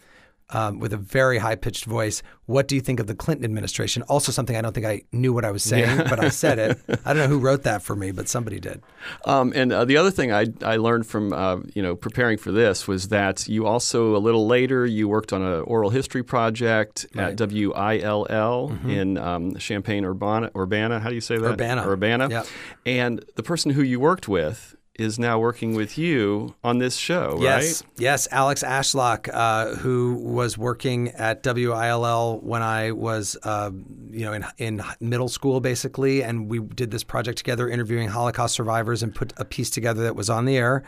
um, 0.51 0.79
with 0.79 0.93
a 0.93 0.97
very 0.97 1.39
high 1.39 1.55
pitched 1.55 1.85
voice, 1.85 2.21
What 2.45 2.67
do 2.67 2.75
you 2.75 2.81
think 2.81 2.99
of 2.99 3.07
the 3.07 3.15
Clinton 3.15 3.45
administration? 3.45 4.03
Also, 4.03 4.31
something 4.31 4.55
I 4.55 4.61
don't 4.61 4.73
think 4.73 4.85
I 4.85 5.01
knew 5.11 5.33
what 5.33 5.43
I 5.43 5.49
was 5.49 5.63
saying, 5.63 5.97
yeah. 5.97 6.07
but 6.07 6.19
I 6.19 6.29
said 6.29 6.59
it. 6.59 6.79
I 7.05 7.13
don't 7.13 7.23
know 7.23 7.27
who 7.27 7.39
wrote 7.39 7.63
that 7.63 7.81
for 7.81 7.95
me, 7.95 8.11
but 8.11 8.29
somebody 8.29 8.59
did. 8.59 8.83
Um, 9.25 9.53
and 9.55 9.73
uh, 9.73 9.85
the 9.85 9.97
other 9.97 10.11
thing 10.11 10.31
I, 10.31 10.45
I 10.61 10.77
learned 10.77 11.07
from 11.07 11.33
uh, 11.33 11.57
you 11.73 11.81
know 11.81 11.95
preparing 11.95 12.37
for 12.37 12.51
this 12.51 12.87
was 12.87 13.07
that 13.07 13.47
you 13.47 13.65
also 13.65 14.15
a 14.15 14.19
little 14.19 14.45
later 14.45 14.85
you 14.85 15.07
worked 15.07 15.33
on 15.33 15.41
an 15.41 15.61
oral 15.61 15.89
history 15.89 16.23
project 16.23 17.07
right. 17.15 17.39
at 17.39 17.51
WILL 17.51 18.69
mm-hmm. 18.69 18.89
in 18.89 19.17
um, 19.17 19.55
Champaign 19.55 20.05
Urbana. 20.05 20.51
Urbana, 20.55 20.99
how 20.99 21.09
do 21.09 21.15
you 21.15 21.21
say 21.21 21.37
that? 21.39 21.53
Urbana. 21.53 21.87
Urbana. 21.87 22.29
Yep. 22.29 22.47
And 22.85 23.25
the 23.35 23.43
person 23.43 23.71
who 23.71 23.81
you 23.81 23.99
worked 23.99 24.27
with 24.27 24.75
is 24.97 25.19
now 25.19 25.37
working 25.37 25.75
with 25.75 25.97
you 25.97 26.55
on 26.63 26.77
this 26.77 26.95
show, 26.95 27.37
yes. 27.41 27.81
right? 27.81 27.91
Yes, 27.97 28.27
Alex 28.31 28.63
Ashlock, 28.63 29.29
uh, 29.33 29.75
who 29.75 30.15
was 30.15 30.57
working 30.57 31.09
at 31.09 31.43
WILL 31.43 32.39
when 32.41 32.61
I 32.61 32.91
was, 32.91 33.35
uh, 33.43 33.71
you 34.09 34.25
know, 34.25 34.33
in, 34.33 34.45
in 34.57 34.83
middle 34.99 35.27
school, 35.27 35.59
basically, 35.59 36.23
and 36.23 36.49
we 36.49 36.59
did 36.59 36.91
this 36.91 37.03
project 37.03 37.37
together, 37.37 37.67
interviewing 37.67 38.07
Holocaust 38.07 38.55
survivors, 38.55 39.03
and 39.03 39.13
put 39.13 39.33
a 39.37 39.45
piece 39.45 39.69
together 39.69 40.03
that 40.03 40.15
was 40.15 40.29
on 40.29 40.45
the 40.45 40.57
air. 40.57 40.83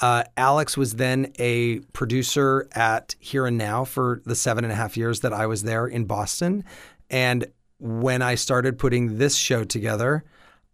Uh, 0.00 0.24
Alex 0.36 0.76
was 0.76 0.94
then 0.94 1.32
a 1.38 1.78
producer 1.92 2.68
at 2.72 3.14
Here 3.20 3.46
and 3.46 3.56
Now 3.56 3.84
for 3.84 4.22
the 4.24 4.34
seven 4.34 4.64
and 4.64 4.72
a 4.72 4.76
half 4.76 4.96
years 4.96 5.20
that 5.20 5.32
I 5.32 5.46
was 5.46 5.62
there 5.62 5.86
in 5.86 6.06
Boston, 6.06 6.64
and 7.10 7.46
when 7.78 8.22
I 8.22 8.34
started 8.36 8.78
putting 8.78 9.18
this 9.18 9.36
show 9.36 9.64
together, 9.64 10.24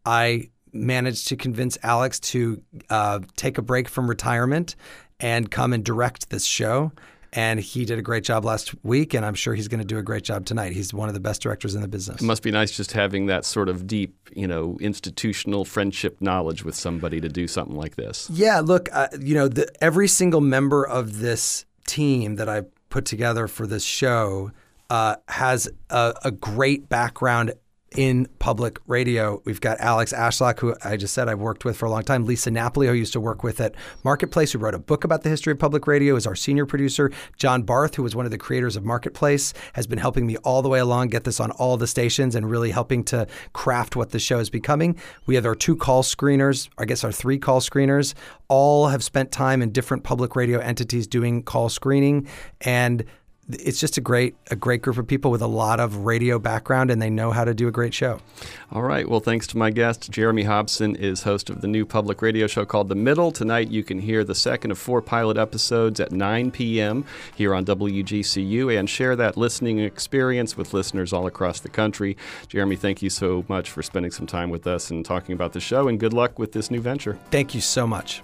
I 0.05 0.51
managed 0.73 1.29
to 1.29 1.37
convince 1.37 1.79
Alex 1.83 2.21
to 2.21 2.63
uh, 2.91 3.21
take 3.37 3.59
a 3.59 3.63
break 3.63 3.89
from 3.89 4.09
retirement 4.09 4.77
and 5.21 5.51
come 5.51 5.73
and 5.73 5.85
direct 5.85 6.31
this 6.31 6.45
show. 6.45 6.93
And 7.33 7.61
he 7.61 7.85
did 7.85 7.99
a 7.99 8.03
great 8.03 8.25
job 8.25 8.47
last 8.47 8.75
week, 8.83 9.13
and 9.13 9.25
I'm 9.25 9.35
sure 9.35 9.55
he's 9.55 9.69
going 9.69 9.81
to 9.81 9.87
do 9.87 9.99
a 9.99 10.03
great 10.03 10.25
job 10.25 10.47
tonight. 10.47 10.73
He's 10.73 10.95
one 10.95 11.09
of 11.09 11.15
the 11.15 11.21
best 11.21 11.43
directors 11.43 11.75
in 11.75 11.83
the 11.83 11.89
business. 11.89 12.23
It 12.23 12.25
must 12.25 12.43
be 12.43 12.51
nice 12.51 12.75
just 12.75 12.93
having 12.93 13.27
that 13.27 13.45
sort 13.45 13.69
of 13.69 13.87
deep, 13.87 14.31
you 14.35 14.47
know, 14.47 14.79
institutional 14.81 15.67
friendship 15.67 16.23
knowledge 16.23 16.65
with 16.65 16.75
somebody 16.75 17.21
to 17.21 17.29
do 17.29 17.47
something 17.47 17.77
like 17.77 17.97
this. 17.97 18.31
Yeah, 18.31 18.61
look, 18.61 18.89
uh, 18.93 19.09
you 19.21 19.35
know, 19.35 19.47
the, 19.47 19.69
every 19.85 20.09
single 20.09 20.41
member 20.41 20.87
of 20.87 21.19
this 21.19 21.67
team 21.87 22.37
that 22.37 22.49
I 22.49 22.63
put 22.89 23.05
together 23.05 23.47
for 23.47 23.67
this 23.67 23.85
show 23.85 24.51
uh, 24.89 25.17
has 25.29 25.69
a, 25.91 26.15
a 26.25 26.31
great 26.31 26.89
background 26.89 27.53
in 27.97 28.27
public 28.39 28.79
radio. 28.87 29.41
We've 29.45 29.61
got 29.61 29.81
Alex 29.81 30.13
Ashlock, 30.13 30.61
who 30.61 30.75
I 30.85 30.97
just 30.97 31.15
said 31.15 31.29
I've 31.29 31.39
worked 31.39 31.65
with 31.65 31.77
for 31.77 31.87
a 31.87 31.91
long 31.91 32.03
time. 32.03 32.27
Lisa 32.27 32.51
Napoli, 32.51 32.87
who 32.87 32.93
I 32.93 32.97
used 32.97 33.15
to 33.15 33.21
work 33.21 33.43
with 33.43 33.61
at 33.61 33.75
Marketplace, 34.05 34.53
who 34.53 34.59
wrote 34.59 34.75
a 34.75 34.79
book 34.79 35.05
about 35.05 35.23
the 35.23 35.31
history 35.31 35.53
of 35.53 35.59
public 35.59 35.87
radio, 35.87 36.17
is 36.17 36.27
our 36.27 36.35
senior 36.35 36.67
producer. 36.67 37.11
John 37.37 37.63
Barth, 37.63 37.95
who 37.95 38.03
was 38.03 38.15
one 38.15 38.25
of 38.25 38.31
the 38.31 38.39
creators 38.39 38.77
of 38.77 38.85
Marketplace, 38.85 39.55
has 39.73 39.87
been 39.87 39.99
helping 39.99 40.27
me 40.27 40.37
all 40.39 40.61
the 40.63 40.69
way 40.69 40.81
along, 40.81 41.09
get 41.09 41.25
this 41.25 41.41
on 41.41 41.51
all 41.53 41.77
the 41.77 41.87
stations, 41.87 42.35
and 42.35 42.51
really 42.51 42.71
helping 42.71 43.05
to 43.05 43.27
craft 43.53 43.97
what 43.97 44.11
the 44.11 44.19
show 44.19 44.39
is 44.39 44.51
becoming. 44.51 44.97
We 45.27 45.35
have 45.35 45.47
our 45.47 45.55
two 45.55 45.77
call 45.77 46.03
screeners, 46.03 46.69
I 46.79 46.85
guess 46.85 47.05
our 47.05 47.13
three 47.13 47.39
call 47.39 47.61
screeners, 47.61 48.15
all 48.49 48.89
have 48.89 49.03
spent 49.03 49.33
time 49.33 49.63
in 49.63 49.73
different 49.73 50.05
public 50.05 50.37
radio 50.37 50.59
entities 50.59 51.07
doing 51.07 51.43
call 51.43 51.69
screening. 51.69 52.29
And 52.61 53.05
it's 53.51 53.81
just 53.81 53.97
a 53.97 54.01
great 54.01 54.35
a 54.51 54.57
great 54.57 54.83
group 54.83 54.99
of 54.99 55.07
people 55.07 55.31
with 55.31 55.41
a 55.41 55.47
lot 55.47 55.81
of 55.81 55.97
radio 55.99 56.39
background 56.39 56.91
and 56.91 57.01
they 57.01 57.11
know 57.11 57.31
how 57.31 57.45
to 57.45 57.55
do 57.55 57.69
a 57.69 57.71
great 57.71 57.95
show. 57.95 58.21
All 58.71 58.83
right. 58.83 59.09
Well, 59.09 59.21
thanks 59.21 59.47
to 59.49 59.59
my 59.59 59.71
guest, 59.71 60.11
Jeremy 60.11 60.43
Hobson 60.43 60.95
is 60.95 61.23
host 61.23 61.49
of 61.49 61.61
the 61.61 61.67
new 61.67 61.87
public 61.87 62.21
radio 62.21 62.47
show 62.47 62.65
called 62.65 62.89
The 62.89 62.95
Middle. 62.95 63.33
Tonight 63.33 63.71
you 63.71 63.83
can 63.83 63.99
hear 64.01 64.25
the 64.25 64.35
second 64.35 64.71
of 64.71 64.79
four 64.79 65.01
pilot 65.01 65.39
episodes 65.39 66.01
at 66.01 66.13
9 66.13 66.51
p.m. 66.51 67.05
here 67.35 67.55
on 67.55 67.65
WGCU 67.65 68.79
and 68.79 68.89
share 68.89 69.17
that 69.17 69.37
listening 69.37 69.79
experience 69.79 70.57
with 70.57 70.75
listeners 70.75 71.13
all 71.13 71.27
across 71.27 71.61
the 71.61 71.69
country. 71.69 72.17
Jeremy, 72.49 72.77
thank 72.77 73.03
you 73.03 73.11
so 73.11 73.45
much 73.49 73.71
for 73.71 73.83
spending 73.83 74.13
some 74.13 74.27
time 74.27 74.51
with 74.51 74.67
us 74.67 74.91
and 74.91 75.05
talking 75.05 75.33
about 75.33 75.53
the 75.53 75.61
show 75.61 75.89
and 75.89 75.99
good 75.99 76.13
luck 76.13 76.39
with 76.39 76.53
this 76.53 76.71
new 76.71 76.81
venture. 76.81 77.19
Thank 77.31 77.55
you 77.55 77.61
so 77.61 77.87
much. 77.87 78.23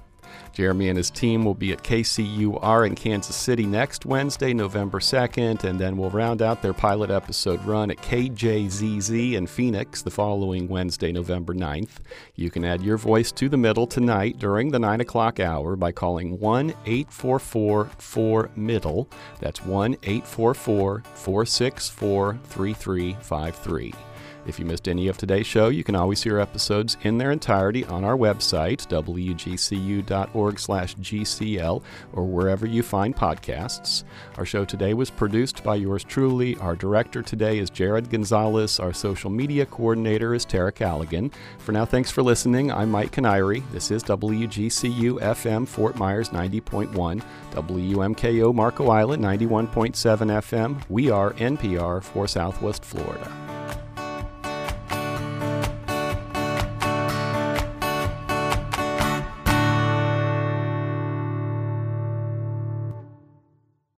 Jeremy 0.54 0.88
and 0.88 0.96
his 0.96 1.10
team 1.10 1.44
will 1.44 1.54
be 1.54 1.72
at 1.72 1.82
KCUR 1.82 2.86
in 2.86 2.94
Kansas 2.94 3.34
City 3.34 3.66
next 3.66 4.06
Wednesday, 4.06 4.54
November 4.54 5.00
2nd, 5.00 5.64
and 5.64 5.80
then 5.80 5.96
we'll 5.96 6.10
round 6.10 6.40
out 6.40 6.62
their 6.62 6.72
pilot 6.72 7.10
episode 7.10 7.62
run 7.64 7.90
at 7.90 7.96
KJZZ 7.96 9.32
in 9.32 9.48
Phoenix 9.48 10.02
the 10.02 10.12
following 10.12 10.68
Wednesday, 10.68 11.10
November 11.10 11.54
9th. 11.54 11.96
You 12.36 12.52
can 12.52 12.64
add 12.64 12.82
your 12.82 12.96
voice 12.96 13.32
to 13.32 13.48
the 13.48 13.56
middle 13.56 13.88
tonight 13.88 14.38
during 14.38 14.70
the 14.70 14.78
9 14.78 15.00
o'clock 15.00 15.40
hour 15.40 15.74
by 15.74 15.90
calling 15.90 16.38
1 16.38 16.70
844 16.86 17.90
4 17.98 18.50
Middle. 18.54 19.08
That's 19.40 19.64
1 19.64 19.96
844 20.04 21.02
464 21.14 22.38
3353. 22.44 24.13
If 24.46 24.58
you 24.58 24.66
missed 24.66 24.88
any 24.88 25.08
of 25.08 25.16
today's 25.16 25.46
show, 25.46 25.68
you 25.68 25.82
can 25.82 25.96
always 25.96 26.22
hear 26.22 26.38
episodes 26.38 26.98
in 27.02 27.16
their 27.16 27.30
entirety 27.30 27.86
on 27.86 28.04
our 28.04 28.16
website, 28.16 28.86
wgcu.org/gcl, 28.88 31.82
or 32.12 32.24
wherever 32.24 32.66
you 32.66 32.82
find 32.82 33.16
podcasts. 33.16 34.04
Our 34.36 34.44
show 34.44 34.66
today 34.66 34.92
was 34.92 35.08
produced 35.10 35.64
by 35.64 35.76
yours 35.76 36.04
truly. 36.04 36.58
Our 36.58 36.76
director 36.76 37.22
today 37.22 37.58
is 37.58 37.70
Jared 37.70 38.10
Gonzalez. 38.10 38.78
Our 38.78 38.92
social 38.92 39.30
media 39.30 39.64
coordinator 39.64 40.34
is 40.34 40.44
Tara 40.44 40.72
Callaghan. 40.72 41.30
For 41.58 41.72
now, 41.72 41.86
thanks 41.86 42.10
for 42.10 42.22
listening. 42.22 42.70
I'm 42.70 42.90
Mike 42.90 43.12
Kiniry. 43.12 43.62
This 43.72 43.90
is 43.90 44.04
WGCU 44.04 45.20
FM 45.20 45.66
Fort 45.66 45.96
Myers 45.96 46.28
90.1, 46.28 47.22
WMKO 47.52 48.54
Marco 48.54 48.88
Island 48.88 49.24
91.7 49.24 50.30
FM. 50.30 50.82
We 50.90 51.10
are 51.10 51.32
NPR 51.34 52.02
for 52.02 52.28
Southwest 52.28 52.84
Florida. 52.84 53.43